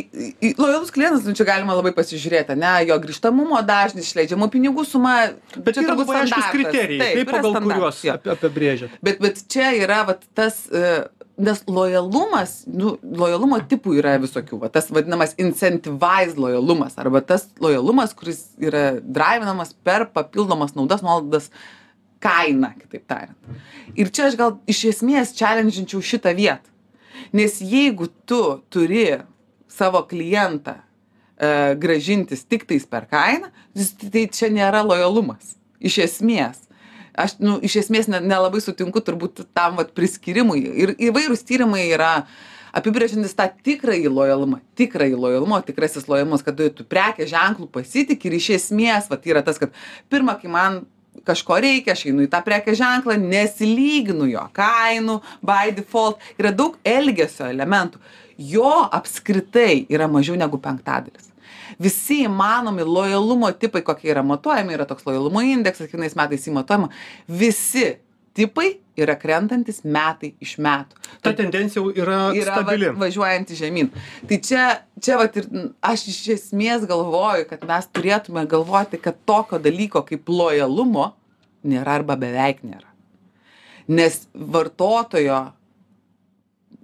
lojalus 0.58 0.92
klientas 0.96 1.26
nu 1.28 1.34
čia 1.36 1.46
galima 1.48 1.76
labai 1.76 1.92
pasižiūrėti 1.98 2.56
ane 2.56 2.74
jo 2.88 2.96
grįžtamumo 3.04 3.60
dažnis 3.68 4.08
išleidžiamų 4.08 4.48
pinigų 4.54 4.86
suma 4.88 5.16
Bet 5.58 5.76
čia 5.76 5.84
turbūt 5.90 6.14
aiškus 6.22 6.48
kriterijai, 6.54 7.02
Taip, 7.02 7.18
taip, 7.20 7.34
pagal 7.34 7.58
kuriuos 7.66 8.00
apibrėžiat. 8.38 8.96
bet 9.04 9.20
bet 9.24 9.44
čia 9.52 9.74
yra 9.82 10.04
vat 10.08 10.24
tas 10.38 10.64
e, 10.72 11.04
nes 11.44 11.64
lojalumas 11.68 12.56
nu 12.70 12.96
lojalumo 13.04 13.60
tipų 13.68 13.98
yra 14.00 14.16
visokių 14.24 14.60
va 14.64 14.70
tas 14.72 14.88
vadinamas 14.94 15.36
incentivaiz 15.42 16.36
lojalumas 16.40 16.96
arba 17.02 17.20
tas 17.26 17.48
lojalumas 17.60 18.14
kuris 18.16 18.44
yra 18.62 18.86
draivinamas 19.02 19.74
per 19.84 20.06
papildomas 20.16 20.76
naudas 20.78 21.02
nuolaidas 21.04 21.50
kainą 22.24 22.70
kitaip 22.80 23.04
tariant. 23.10 23.36
Ir 24.00 24.08
čia 24.16 24.30
aš 24.30 24.38
gal 24.40 24.54
iš 24.70 24.86
esmės 24.94 25.34
čelendžinčiau 25.36 26.00
šitą 26.00 26.32
vietą. 26.38 26.70
Nes 27.36 27.58
jeigu 27.60 28.08
tu 28.30 28.40
turi 28.72 29.18
savo 29.74 30.04
klientą 30.10 30.78
e, 30.78 31.76
gražintis 31.80 32.46
tiktais 32.46 32.86
per 32.90 33.08
kainą 33.12 33.52
tai 34.14 34.28
čia 34.30 34.52
nėra 34.54 34.84
lojalumas 34.86 35.56
iš 35.84 36.00
esmės. 36.08 36.64
Aš 37.14 37.38
nu 37.44 37.60
iš 37.62 37.84
esmės 37.84 38.10
ne 38.10 38.22
nelabai 38.24 38.62
sutinku 38.64 39.02
turbūt 39.06 39.44
tam 39.54 39.78
vat 39.78 39.94
priskyrimui 39.98 40.64
ir 40.64 40.96
įvairūs 40.98 41.46
tyrimai 41.46 41.86
yra 41.92 42.14
apibrėžiantys 42.74 43.36
tą 43.38 43.46
tikrąjį 43.66 44.10
lojalumą 44.10 44.58
tikrąjį 44.80 45.20
lojalumą 45.22 45.60
tikrasis 45.68 46.08
lojalumas 46.10 46.42
kada 46.46 46.72
tu 46.74 46.86
prekės 46.90 47.30
ženklu 47.30 47.68
pasitiki 47.70 48.32
ir 48.32 48.40
iš 48.40 48.50
esmės 48.58 49.12
vat 49.12 49.30
yra 49.30 49.44
tas 49.46 49.62
kad 49.62 49.76
pirma 50.10 50.40
kai 50.42 50.50
man 50.50 50.82
kažko 51.28 51.60
reikia 51.62 51.94
aš 51.94 52.08
einu 52.10 52.26
į 52.26 52.32
tą 52.34 52.42
prekės 52.46 52.80
ženklą 52.80 53.20
nesilyginu 53.22 54.26
jo 54.32 54.48
kainų 54.56 55.20
by 55.46 55.74
default. 55.78 56.22
Yra 56.42 56.54
daug 56.56 56.80
elgesio 56.88 57.46
elementų 57.52 58.02
jo 58.38 58.72
apskritai 58.92 59.86
yra 59.90 60.08
mažiau 60.12 60.38
negu 60.40 60.60
penktadalis 60.62 61.32
visi 61.80 62.24
įmanomi 62.28 62.86
lojalumo 62.86 63.52
tipai 63.58 63.82
kokie 63.86 64.12
yra 64.14 64.24
matuojami 64.26 64.76
yra 64.78 64.86
toks 64.90 65.06
lojalumo 65.08 65.42
indeksas 65.42 65.90
kiekvienais 65.90 66.18
metais 66.20 66.48
jį 66.48 66.54
matuojama 66.60 66.90
visi 67.28 67.94
tipai 68.38 68.80
yra 68.98 69.16
krentantys 69.18 69.82
metai 69.86 70.34
iš 70.42 70.56
metų 70.62 71.00
Ta 71.26 71.34
tendencija 71.38 71.82
jau 71.82 71.90
yra, 71.94 72.18
yra 72.38 72.58
va, 72.60 72.62
stabili. 72.64 72.90
važiuojanti 73.00 73.58
žemyn. 73.58 73.90
Tai 74.30 74.38
čia, 74.46 74.64
čia 75.02 75.18
vat 75.22 75.38
ir 75.40 75.48
aš 75.82 76.08
iš 76.12 76.20
esmės 76.36 76.86
galvoju, 76.90 77.48
kad 77.50 77.66
mes 77.70 77.88
turėtume 77.94 78.46
galvoti, 78.50 79.00
kad 79.02 79.18
tokio 79.30 79.60
dalyko 79.62 80.04
kaip 80.06 80.30
lojalumo 80.30 81.12
nėra 81.64 82.00
arba 82.02 82.18
beveik 82.20 82.62
nėra. 82.66 82.90
Nes 83.88 84.24
vartotojo, 84.34 85.40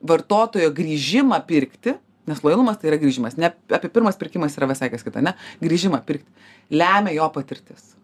vartotojo 0.01 0.72
grįžimą 0.75 1.41
pirkti, 1.48 1.96
nes 2.29 2.41
lojalumas 2.46 2.79
tai 2.79 2.91
yra 2.91 3.00
grįžimas, 3.01 3.38
ne 3.41 3.51
apie 3.74 3.91
pirmas 3.91 4.20
pirkimas 4.20 4.58
yra 4.60 4.70
visai 4.70 4.91
kas 4.94 5.06
kita, 5.06 5.24
ne, 5.25 5.36
grįžimą 5.63 6.01
pirkti, 6.08 6.29
lemia 6.70 7.15
jo 7.18 7.29
patirtis. 7.34 7.96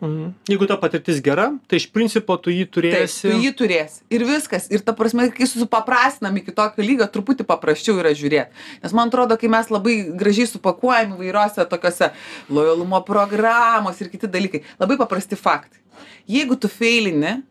Mhm. 0.00 0.30
Jeigu 0.48 0.64
ta 0.66 0.78
patirtis 0.80 1.20
gera, 1.20 1.50
tai 1.68 1.76
iš 1.76 1.86
principo 1.92 2.36
tu 2.40 2.48
jį 2.52 2.64
Taip, 2.64 2.72
turėsi. 2.76 3.20
tu 3.26 3.34
jį 3.36 3.50
turėsi. 3.56 4.00
Ir 4.08 4.24
viskas. 4.24 4.70
Ir 4.72 4.80
ta 4.80 4.94
prasme, 4.96 5.26
kai 5.34 5.44
supaprastinam 5.44 6.38
iki 6.40 6.54
tokio 6.56 6.84
lygio, 6.84 7.04
truputį 7.04 7.44
paprasčiau 7.44 7.98
yra 8.00 8.14
žiūrėti. 8.16 8.48
Nes 8.80 8.94
man 8.96 9.12
atrodo, 9.12 9.36
kai 9.36 9.50
mes 9.52 9.68
labai 9.68 9.98
gražiai 10.16 10.48
supakuojam 10.48 11.18
įvairiose 11.18 11.68
tokiose 11.68 12.12
lojalumo 12.48 13.02
programos 13.04 14.00
ir 14.00 14.08
kiti 14.08 14.30
dalykai, 14.30 14.62
labai 14.80 14.96
paprasti 14.96 15.36
faktai. 15.36 15.78
Jeigu 16.30 16.56
tu 16.56 16.68
feilini 16.72 17.42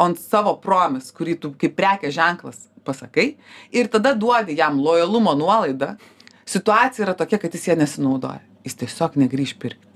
ant 0.00 0.18
savo 0.18 0.56
promis, 0.62 1.12
kurį 1.12 1.36
tu 1.42 1.52
kaip 1.60 1.76
prekės 1.76 2.16
ženklas 2.16 2.64
pasakai, 2.88 3.28
ir 3.70 3.90
tada 3.92 4.14
duodi 4.16 4.56
jam 4.58 4.80
lojalumo 4.82 5.36
nuolaidą, 5.38 5.94
situacija 6.48 7.06
yra 7.06 7.16
tokia, 7.18 7.40
kad 7.42 7.54
jis 7.54 7.68
ją 7.70 7.76
nesinaudoja. 7.78 8.42
Jis 8.66 8.80
tiesiog 8.80 9.14
negrįž 9.20 9.54
pirkti. 9.60 9.86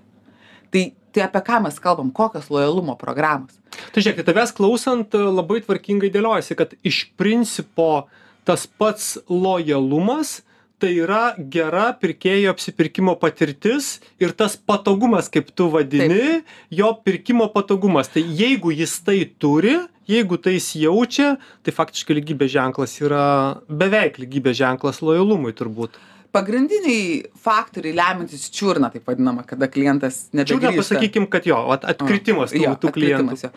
Tai, 0.72 0.84
tai 1.12 1.24
apie 1.26 1.42
ką 1.44 1.58
mes 1.66 1.80
kalbam, 1.82 2.12
kokios 2.14 2.46
lojalumo 2.52 2.94
programos. 3.00 3.58
Tai 3.92 4.04
žiūrėk, 4.04 4.22
tai 4.22 4.30
tavęs 4.30 4.54
klausant 4.56 5.16
labai 5.16 5.60
tvarkingai 5.64 6.12
dėliojasi, 6.12 6.56
kad 6.56 6.72
iš 6.86 7.04
principo 7.20 8.06
tas 8.48 8.64
pats 8.66 9.18
lojalumas 9.28 10.40
tai 10.82 10.96
yra 10.98 11.36
gera 11.52 11.92
pirkėjo 11.94 12.50
apsipirkimo 12.50 13.14
patirtis 13.20 14.00
ir 14.22 14.32
tas 14.34 14.56
patogumas, 14.58 15.28
kaip 15.30 15.52
tu 15.54 15.68
vadini, 15.70 16.40
jo 16.74 16.90
pirkimo 17.06 17.46
patogumas. 17.54 18.10
Tai 18.10 18.24
jeigu 18.24 18.72
jis 18.74 18.96
tai 19.06 19.20
turi, 19.38 19.76
jeigu 20.08 20.38
tai 20.42 20.54
jis 20.56 20.70
jaučia, 20.82 21.36
tai 21.62 21.72
faktiškai 21.76 22.16
lygybės 22.20 22.50
ženklas 22.54 22.96
yra 23.02 23.60
beveik 23.68 24.18
lygybės 24.22 24.56
ženklas 24.58 25.02
lojalumui 25.02 25.52
turbūt. 25.52 25.98
pagrindiniai 26.32 27.26
faktoriai 27.44 27.92
lemiantys 27.96 28.46
čiurną 28.56 28.88
taip 28.92 29.04
vadinama 29.06 29.42
kada 29.44 29.68
klientas 29.68 30.28
nebegrįžta 30.32 30.76
pasakykim, 30.78 31.26
kad 31.28 31.44
jo, 31.46 31.58
at, 31.74 31.84
atkritimas 31.84 32.54
tų, 32.54 32.62
Jo, 32.64 32.72
tų 32.80 32.92
klientų. 32.94 33.36
jo. 33.42 33.50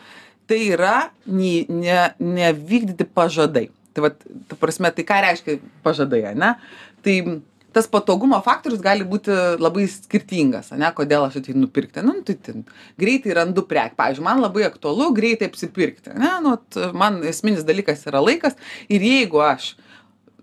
tai 0.48 0.58
yra 0.76 1.10
ne, 1.26 1.66
ne, 1.70 2.02
nevykdyti 2.20 3.08
pažadai 3.16 3.70
tai 3.96 4.04
vat 4.10 4.20
ta 4.50 4.58
prasme 4.60 4.92
tai 4.92 5.06
ką 5.08 5.22
reiškia 5.24 5.56
pažadai 5.88 6.26
ane 6.34 6.52
tai 7.02 7.16
tas 7.76 7.88
patogumo 7.92 8.38
faktorius 8.44 8.80
gali 8.84 9.04
būti 9.08 9.34
labai 9.60 9.86
skirtingas 9.92 10.72
ane 10.76 10.88
kodėl 10.96 11.26
aš 11.28 11.42
ateinu 11.42 11.68
pirkti 11.76 12.04
nu 12.06 12.22
tai 12.24 12.38
ten 12.40 12.64
greitai 13.02 13.36
randu 13.36 13.66
prekę. 13.68 13.98
Pavyzdžiui 14.00 14.24
man 14.24 14.40
labai 14.44 14.64
aktualu 14.70 15.10
greitai 15.18 15.50
apsipirkti 15.52 16.14
ane 16.14 16.30
nu 16.46 16.54
vat 16.56 16.80
man 16.96 17.20
esminis 17.28 17.66
dalykas 17.68 18.06
yra 18.08 18.22
laikas 18.24 18.56
ir 18.88 19.04
jeigu 19.04 19.42
aš 19.44 19.74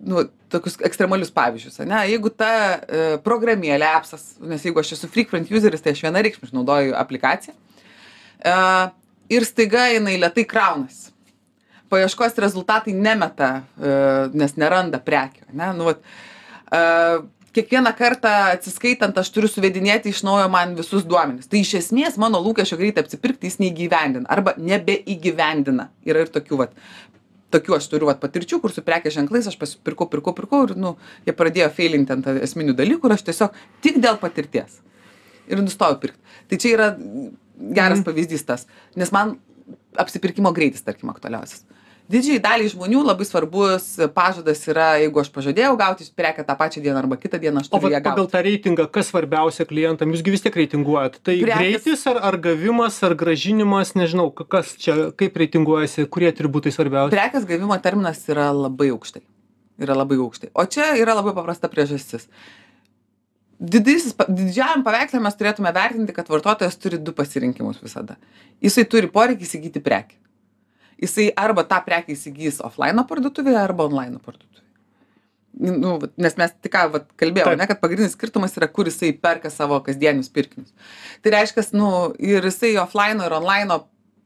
nu 0.03 0.27
tokius 0.53 0.77
ekstremalius 0.85 1.33
pavyzdžius 1.33 1.81
ane 1.85 2.03
jeigu 2.11 2.33
ta 2.37 2.51
e, 2.53 3.05
programėlė 3.25 3.89
apsas 3.97 4.35
nes 4.53 4.67
jeigu 4.67 4.83
aš 4.83 4.93
esu 4.99 5.09
frequent 5.09 5.49
useris 5.49 5.85
tai 5.85 5.95
aš 5.97 6.03
vienareikšmiškai 6.05 6.59
naudoju 6.59 6.97
aplikaciją 7.01 7.55
e, 7.57 8.57
ir 9.33 9.49
staiga 9.49 9.87
jinai 9.95 10.19
lėtai 10.21 10.45
kraunasi. 10.49 11.09
Paieškos 11.93 12.37
rezultatai 12.45 12.93
nemeta 12.97 13.51
e, 13.63 13.97
nes 14.37 14.55
neranda 14.61 15.01
prekių 15.01 15.49
ane 15.55 15.71
nu 15.81 15.89
vat 15.89 16.05
kiekvieną 17.53 17.93
kartą 17.99 18.33
atsiskaitant 18.55 19.19
aš 19.21 19.31
turiu 19.35 19.51
suvedinėti 19.51 20.13
iš 20.13 20.23
naujo 20.25 20.49
man 20.53 20.75
visus 20.79 21.05
duomenis. 21.09 21.49
Tai 21.53 21.61
iš 21.61 21.75
esmės 21.83 22.19
mano 22.21 22.41
lūkesčio 22.43 22.79
greitai 22.81 23.05
apsipirkti 23.05 23.51
jis 23.51 23.59
neįgyvendina 23.61 24.29
arba 24.33 24.55
nebeįgyvendina. 24.57 25.91
Yra 26.09 26.25
ir 26.25 26.33
tokių 26.33 26.63
vat 26.63 26.79
tokių 27.53 27.77
aš 27.77 27.91
turiu 27.93 28.09
vat 28.09 28.23
patirčių 28.23 28.63
kur 28.63 28.73
su 28.73 28.85
prekės 28.85 29.19
ženklais 29.19 29.51
aš 29.51 29.59
pasipirkau 29.61 30.09
pirkau 30.09 30.33
pirkau 30.37 30.63
ir 30.65 30.75
nu 30.81 30.95
jie 31.27 31.35
pradėjo 31.37 31.69
feilinti 31.77 32.15
ant 32.15 32.31
esminių 32.33 32.73
dalykų 32.79 33.11
ir 33.11 33.17
aš 33.19 33.27
tiesiog 33.29 33.59
tik 33.85 33.99
dėl 34.01 34.17
patirties 34.23 34.81
ir 35.53 35.61
nustojau 35.61 35.99
pirkt. 36.01 36.17
Tai 36.49 36.57
čia 36.63 36.73
yra 36.79 36.89
geras 37.77 38.01
pavyzdys 38.07 38.47
tas 38.49 38.65
nes 38.97 39.13
man 39.13 39.37
apsipirkimo 40.01 40.55
greitis 40.57 40.85
tarkim 40.87 41.13
aktualiausias 41.13 41.67
didžiajai 42.13 42.41
daliai 42.45 42.69
žmonių 42.73 43.01
labai 43.09 43.25
svarbus 43.29 43.87
pažadas 44.15 44.61
yra 44.69 44.89
jeigu 45.01 45.21
aš 45.23 45.31
pažadėjau 45.35 45.73
gauti 45.81 46.07
prekę 46.17 46.45
tą 46.47 46.55
pačią 46.61 46.83
dieną 46.85 47.01
arba 47.03 47.17
kitą 47.17 47.41
dieną 47.43 47.63
aš 47.65 47.69
O 47.73 47.79
turiu 47.81 47.91
ją 47.93 47.99
vat 47.99 48.05
pagal 48.07 48.27
gauti. 48.27 48.33
tą 48.37 48.43
reitingą, 48.47 48.87
kas 48.93 49.11
svarbiausia 49.13 49.65
klientam, 49.71 50.13
jūsgi 50.15 50.31
vis 50.37 50.45
tiek 50.45 50.55
reitinguojat. 50.61 51.19
Tai 51.25 51.35
Prekės- 51.41 51.59
greitis 51.59 52.07
ar, 52.13 52.21
ar 52.31 52.37
gavimas, 52.39 53.03
ar 53.03 53.15
gražinimas, 53.15 53.95
nežinau, 53.99 54.29
ka- 54.35 54.45
kas 54.45 54.77
čia, 54.77 55.11
kaip 55.17 55.37
reitinguojasi, 55.37 56.07
kurie 56.13 56.29
atributai 56.33 56.73
svarbiausia. 56.73 57.17
prekės 57.17 57.47
gavimo 57.49 57.77
terminas 57.83 58.21
yra 58.29 58.51
labai 58.53 58.91
aukštai. 58.93 59.23
Yra 59.81 59.95
labai 59.97 60.17
aukštai. 60.21 60.51
O 60.55 60.65
čia 60.67 60.93
yra 61.01 61.15
labai 61.17 61.33
paprasta 61.35 61.67
priežastis. 61.73 62.29
Didysis 63.63 64.15
didžiajam 64.29 64.83
paveiksle 64.83 65.21
mes 65.23 65.37
turėtume 65.39 65.71
vertinti 65.75 66.13
kad 66.17 66.27
vartotojas 66.29 66.75
turi 66.83 66.99
du 66.99 67.13
pasirinkimus 67.15 67.79
visada. 67.83 68.17
Jisai 68.63 68.85
turi 68.91 69.07
poreikį 69.07 69.47
įsigyti 69.47 69.81
prekę 69.83 70.19
jisai 71.03 71.31
arba 71.37 71.65
tą 71.69 71.83
prekę 71.85 72.15
įsigys 72.15 72.61
oflaino 72.65 73.05
parduotuvėje 73.09 73.61
arba 73.61 73.89
onlaino 73.91 74.21
parduotuvėje. 74.23 74.61
Nu 75.53 75.99
nes 76.17 76.37
mes 76.41 76.53
tik 76.65 76.73
ką 76.73 76.87
vat 76.95 77.09
kalbėjom 77.21 77.51
Taip. 77.51 77.59
ane 77.59 77.69
kad 77.69 77.81
pagrindinis 77.83 78.15
skirtumas 78.17 78.55
yra 78.57 78.71
kur 78.73 78.89
jisai 78.89 79.13
perka 79.13 79.51
savo 79.53 79.83
kasdienius 79.85 80.33
pirkinius. 80.33 80.73
Tai 81.23 81.35
reiškias 81.35 81.75
nu 81.77 81.89
ir 82.19 82.47
jisai 82.49 82.77
oflaino 82.81 83.27
ir 83.29 83.35
onlaino 83.37 83.83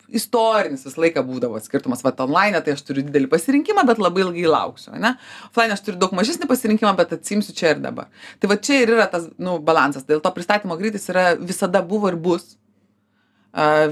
istorinis 0.06 0.84
visą 0.86 1.02
laiką 1.02 1.24
būdavo 1.26 1.58
skirtumas. 1.64 2.04
Vat 2.06 2.20
onlaine 2.22 2.60
tai 2.62 2.76
aš 2.76 2.84
turiu 2.86 3.02
didelį 3.08 3.30
pasirinkimą 3.32 3.82
bet 3.88 3.98
labai 3.98 4.22
ilgai 4.22 4.46
lauksiu 4.52 4.94
ane? 4.94 5.16
Oflaine 5.48 5.74
aš 5.74 5.82
turiu 5.88 5.98
daug 6.04 6.14
mažesnį 6.14 6.46
pasirinkimą 6.52 6.92
bet 7.00 7.16
atsiimsiu 7.16 7.56
čia 7.58 7.74
ir 7.74 7.82
dabar. 7.82 8.06
Tai 8.38 8.52
va 8.52 8.60
čia 8.68 8.84
ir 8.84 8.94
yra 8.94 9.08
tas 9.10 9.26
nu 9.42 9.58
balansas. 9.58 10.06
Dėl 10.06 10.22
to 10.22 10.30
pristatymo 10.36 10.78
greitis 10.78 11.10
yra 11.10 11.32
visada 11.40 11.82
buvo 11.82 12.12
ir 12.12 12.20
bus 12.28 12.54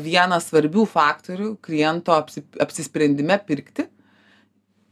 vienas 0.05 0.51
svarbių 0.51 0.85
faktorių 0.91 1.55
kliento 1.65 2.13
apsi, 2.13 2.45
apsisprendime 2.61 3.39
pirkti 3.47 3.87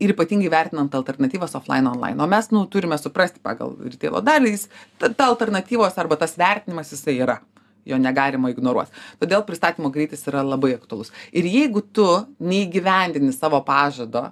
ir 0.02 0.12
ypatingai 0.14 0.50
vertinant 0.50 0.94
alternatyvas 0.94 1.54
offline 1.58 1.86
online. 1.90 2.18
O 2.22 2.26
mes 2.26 2.48
nu, 2.50 2.64
turime 2.66 2.98
suprasti 2.98 3.42
pagal 3.42 3.76
retailo 3.84 4.22
dalį, 4.24 4.56
ta, 4.98 5.12
ta 5.12 5.28
alternatyvos 5.30 5.98
arba 6.00 6.18
tas 6.20 6.36
vertinimas 6.40 6.92
jisai 6.94 7.18
yra. 7.20 7.38
Jo 7.86 7.98
negalima 7.98 8.52
ignoruot. 8.52 8.92
Todėl 9.18 9.42
pristatymo 9.42 9.90
greitis 9.90 10.22
yra 10.30 10.44
labai 10.46 10.76
aktualus. 10.76 11.10
Ir 11.34 11.48
jeigu 11.50 11.82
tu 11.82 12.06
neįgyvendini 12.38 13.32
savo 13.34 13.58
pažado 13.66 14.28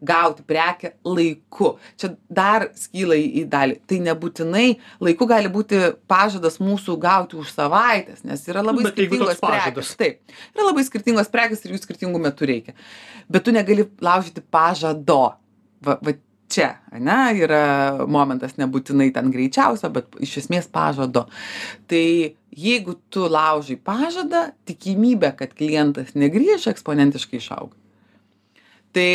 gauti 0.00 0.44
prekę 0.46 0.92
laiku. 1.06 1.72
Čia 1.98 2.12
dar 2.30 2.68
skyla 2.78 3.18
į 3.18 3.44
dalį. 3.50 3.78
Tai 3.88 3.98
nebūtinai 4.06 4.68
laiku 5.04 5.26
gali 5.30 5.50
būti 5.52 5.80
pažadas 6.10 6.60
mūsų 6.62 6.98
gauti 7.02 7.38
už 7.40 7.52
savaitės 7.56 8.24
nes 8.26 8.46
yra 8.50 8.62
labai 8.64 8.86
Bet 8.86 8.96
skirtingos 8.96 9.42
prekės. 9.42 9.92
taip 9.98 10.20
yra 10.54 10.68
labai 10.70 10.84
skirtingos 10.86 11.32
prekės 11.32 11.64
ir 11.64 11.74
jų 11.74 11.82
skirtingų 11.82 12.22
metų 12.28 12.48
reikia. 12.52 12.78
Bet 13.28 13.46
tu 13.46 13.54
negali 13.54 13.88
laužyti 14.00 14.44
pažado. 14.44 15.34
Va 15.84 15.98
va 16.02 16.14
čia 16.48 16.78
ane 16.94 17.18
yra 17.42 18.06
momentas 18.08 18.56
nebūtinai 18.58 19.10
ten 19.14 19.32
greičiausio 19.32 19.90
bet 19.92 20.16
iš 20.24 20.38
esmės 20.44 20.68
pažado. 20.72 21.26
Tai 21.90 22.04
jeigu 22.58 22.96
tu 23.12 23.26
laužai 23.28 23.76
pažadą 23.76 24.48
tikimybė 24.68 25.34
kad 25.38 25.52
klientas 25.58 26.14
negrįš 26.18 26.70
eksponentiškai 26.72 27.42
išauga. 27.42 27.76
Tai 28.96 29.10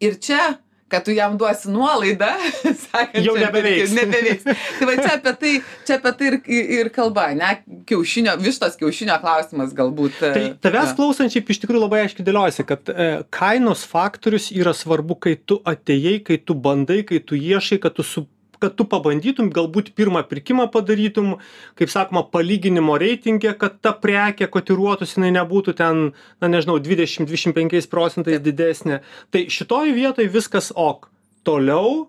ir 0.00 0.18
čia 0.22 0.56
kad 0.88 1.04
tu 1.04 1.12
jam 1.12 1.36
duosi 1.38 1.70
nuolaidą 1.70 2.28
sekančiam 2.82 3.24
Jau 3.26 3.34
nebeveiks. 3.36 3.92
nebeveiks. 3.96 4.46
Tai 4.78 4.88
va 4.88 4.94
čia 4.96 5.10
apie 5.18 5.34
tai, 5.42 5.52
čia 5.86 5.98
apie 5.98 6.12
tai 6.18 6.30
ir, 6.30 6.38
ir 6.78 6.90
kalba, 6.94 7.28
ne? 7.36 7.50
Kiaušinio, 7.88 8.38
vištos 8.40 8.78
kiaušinio 8.80 9.18
klausimas 9.22 9.74
galbūt. 9.76 10.16
Tai 10.22 10.44
tavęs 10.64 10.94
klausančiai 10.98 11.44
iš 11.44 11.60
tikrųjų 11.64 11.84
labai 11.84 12.02
aiškiai 12.06 12.26
dėliojasi, 12.26 12.66
kad 12.68 12.92
e, 12.92 13.10
kainos 13.34 13.84
faktorius 13.88 14.48
yra 14.56 14.72
svarbu, 14.76 15.18
kai 15.28 15.36
tu 15.36 15.60
atėjai, 15.68 16.18
kai 16.24 16.40
tu 16.40 16.56
bandai, 16.56 17.02
kai 17.08 17.20
tu 17.20 17.36
iešai, 17.36 17.80
kad 17.84 17.98
tu 17.98 18.06
su 18.06 18.24
kad 18.62 18.76
tu 18.78 18.86
pabandytum 18.88 19.50
galbūt 19.54 19.92
pirmą 19.98 20.24
pirkimą 20.28 20.68
padarytum 20.74 21.36
kaip 21.78 21.92
sakoma 21.92 22.24
palyginimo 22.32 22.98
reitinge 23.00 23.54
kad 23.60 23.78
ta 23.84 23.94
prekė 23.96 24.50
kotiruotųsi 24.52 25.18
jinai 25.18 25.32
nebūtų 25.40 25.76
ten 25.78 26.02
na 26.42 26.50
nežinau 26.50 26.78
dvidešim 26.82 27.28
dvidešim 27.28 27.54
penkiais 27.56 27.88
procentais 27.90 28.42
didesnė. 28.42 29.02
Tai 29.30 29.46
šitoj 29.48 29.94
vietoj 29.96 30.28
viskas 30.32 30.72
ok. 30.74 31.08
Toliau 31.46 32.08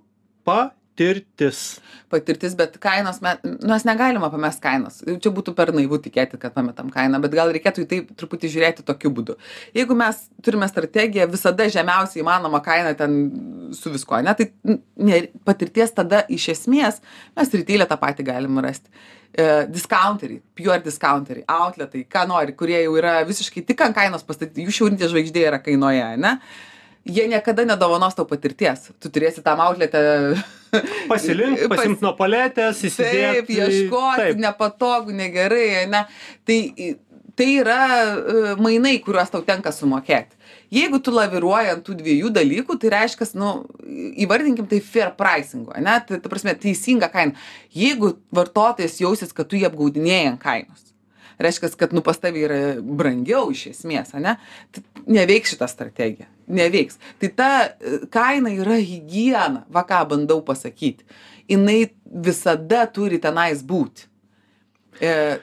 patirtis 1.00 1.80
patirtis, 2.10 2.56
bet 2.58 2.78
kainos, 2.82 3.20
me, 3.22 3.36
nu, 3.44 3.70
mes 3.70 3.86
negalime 3.88 4.30
pamest 4.34 4.62
kainos. 4.64 5.00
Čia 5.06 5.32
būtų 5.34 5.54
per 5.58 5.72
naivu 5.76 6.00
tikėti, 6.02 6.40
kad 6.42 6.56
pametam 6.56 6.90
kainą, 6.94 7.20
bet 7.24 7.36
gal 7.38 7.52
reikėtų 7.54 7.86
į 7.86 7.90
tai 7.92 8.00
truputį 8.20 8.52
žiūrėti 8.56 8.86
tokiu 8.88 9.12
būdu. 9.16 9.38
Jeigu 9.78 9.98
mes 9.98 10.24
turime 10.46 10.68
strategiją 10.70 11.30
visada 11.30 11.70
žemiausiai 11.70 12.24
įmanoma 12.24 12.64
kaina 12.66 12.96
ten 12.98 13.20
su 13.78 13.94
visko, 13.94 14.20
ne, 14.26 14.34
tai 14.38 14.50
ne, 14.98 15.22
patirties 15.48 15.94
tada 15.96 16.24
iš 16.30 16.50
esmės 16.56 17.00
mes 17.38 17.56
rytylę 17.56 17.88
tą 17.90 18.00
patį 18.02 18.26
galime 18.32 18.66
rasti. 18.66 18.90
E, 19.30 19.46
discounteriai, 19.70 20.42
pure 20.58 20.80
discounteriai, 20.82 21.46
outletai, 21.60 22.02
ką 22.10 22.26
nori, 22.32 22.58
kurie 22.58 22.80
jau 22.82 22.96
yra 22.98 23.20
visiškai 23.30 23.62
tik 23.68 23.86
ant 23.86 23.98
kainos 23.98 24.26
pastatyti, 24.26 24.66
jų 24.66 24.74
šiaurinė 24.80 25.12
žvaigždė 25.12 25.46
yra 25.52 25.62
kainoje, 25.62 26.08
ne? 26.18 26.40
jie 27.10 27.28
niekada 27.30 27.64
nedovanos 27.66 28.18
tau 28.18 28.26
patirties. 28.30 28.90
Tu 29.02 29.12
turėsi 29.14 29.46
tam 29.46 29.62
autlete. 29.64 30.02
Pasilink, 31.12 31.62
pasimt 31.72 32.02
nuo 32.06 32.14
paletės, 32.18 32.82
įsidėti. 32.86 33.46
Taip, 33.48 33.54
ieškoti, 33.56 34.24
taip. 34.24 34.42
nepatogu, 34.44 35.16
negerai, 35.16 35.86
ne. 35.90 36.04
Tai, 36.48 36.60
tai 37.40 37.48
yra 37.62 37.80
e, 37.88 38.42
mainai, 38.60 38.98
kuriuos 39.04 39.32
tau 39.32 39.42
tenka 39.48 39.72
sumokėti. 39.76 40.36
Jeigu 40.74 41.00
tu 41.02 41.14
laviruoji 41.16 41.72
ant 41.72 41.86
tų 41.86 41.96
dviejų 42.02 42.30
dalykų, 42.36 42.76
tai 42.82 42.92
reiškia, 42.94 43.30
nu, 43.40 43.54
įvardinkim 44.22 44.68
tai 44.70 44.82
fair 44.86 45.14
pricingo, 45.18 45.74
ne, 45.82 45.96
tai, 46.06 46.20
ta 46.22 46.30
prasme, 46.30 46.54
teisinga 46.60 47.10
kaina. 47.14 47.34
Jeigu 47.74 48.14
vartotojas 48.36 49.00
jausis, 49.02 49.34
kad 49.34 49.50
tu 49.50 49.58
jį 49.58 49.70
apgaudinėjai 49.72 50.28
ant 50.34 50.42
kainos, 50.44 50.84
reiškia, 51.42 51.72
kad 51.80 51.96
nu 51.96 52.04
pas 52.06 52.20
tavį 52.22 52.44
yra 52.46 52.60
brangiau 52.84 53.48
iš 53.56 53.70
esmės, 53.72 54.14
ne, 54.22 54.36
tai 54.76 54.84
neveiks 55.10 55.56
šita 55.56 55.70
strategija, 55.72 56.30
neveiks. 56.50 57.00
Tai 57.22 57.32
ta 57.38 57.52
e, 57.64 58.02
kaina 58.12 58.52
yra 58.54 58.80
hygiena, 58.82 59.66
va 59.70 59.86
ką 59.88 60.04
bandau 60.14 60.42
pasakyti. 60.46 61.08
Jis 61.50 61.96
visada 62.06 62.86
turi 62.94 63.22
tenais 63.22 63.64
būti. 63.66 64.06
E, 65.02 65.40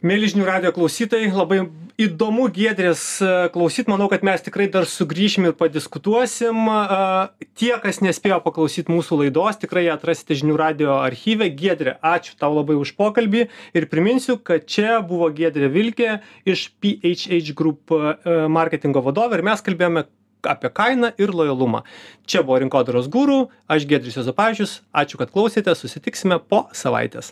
Mėly 0.00 0.30
žinių 0.32 0.46
radio 0.48 0.70
klausytojai, 0.72 1.26
labai 1.28 1.58
įdomu 2.00 2.46
Giedrės 2.48 3.02
e, 3.20 3.32
klausyt, 3.52 3.90
manau, 3.92 4.06
kad 4.08 4.22
mes 4.24 4.40
tikrai 4.40 4.64
dar 4.72 4.86
sugrįšim 4.88 5.50
ir 5.50 5.56
padiskutuosim. 5.58 6.56
E, 6.56 7.48
tie, 7.60 7.74
kas 7.82 8.00
nespėjo 8.00 8.38
paklausyti 8.46 8.88
mūsų 8.94 9.18
laidos, 9.20 9.58
tikrai 9.60 9.84
ją 9.90 9.98
atrasite 9.98 10.38
žinių 10.40 10.56
radio 10.56 10.94
archyve. 11.02 11.50
Giedrė, 11.52 11.98
ačiū 12.00 12.38
tau 12.40 12.54
labai 12.56 12.78
už 12.80 12.94
pokalbį 12.96 13.44
ir 13.76 13.88
priminsiu, 13.92 14.38
kad 14.40 14.64
čia 14.64 15.02
buvo 15.04 15.28
Giedrė 15.36 15.68
Vilkė 15.74 16.16
iš 16.48 16.70
PHH 16.80 17.52
Group 17.58 17.92
marketingo 18.24 19.04
vadovė 19.04 19.42
ir 19.42 19.46
mes 19.50 19.68
kalbėjome 19.68 20.06
apie 20.48 20.70
kainą 20.72 21.12
ir 21.20 21.34
lojalumą. 21.36 21.84
Čia 22.24 22.42
buvo 22.46 22.60
rinkodaros 22.62 23.10
gūrų, 23.12 23.50
aš 23.68 23.84
Gedris 23.90 24.16
Jozapavičius, 24.16 24.80
ačiū, 24.96 25.20
kad 25.20 25.32
klausėte, 25.34 25.74
susitiksime 25.76 26.40
po 26.40 26.64
savaitės. 26.72 27.28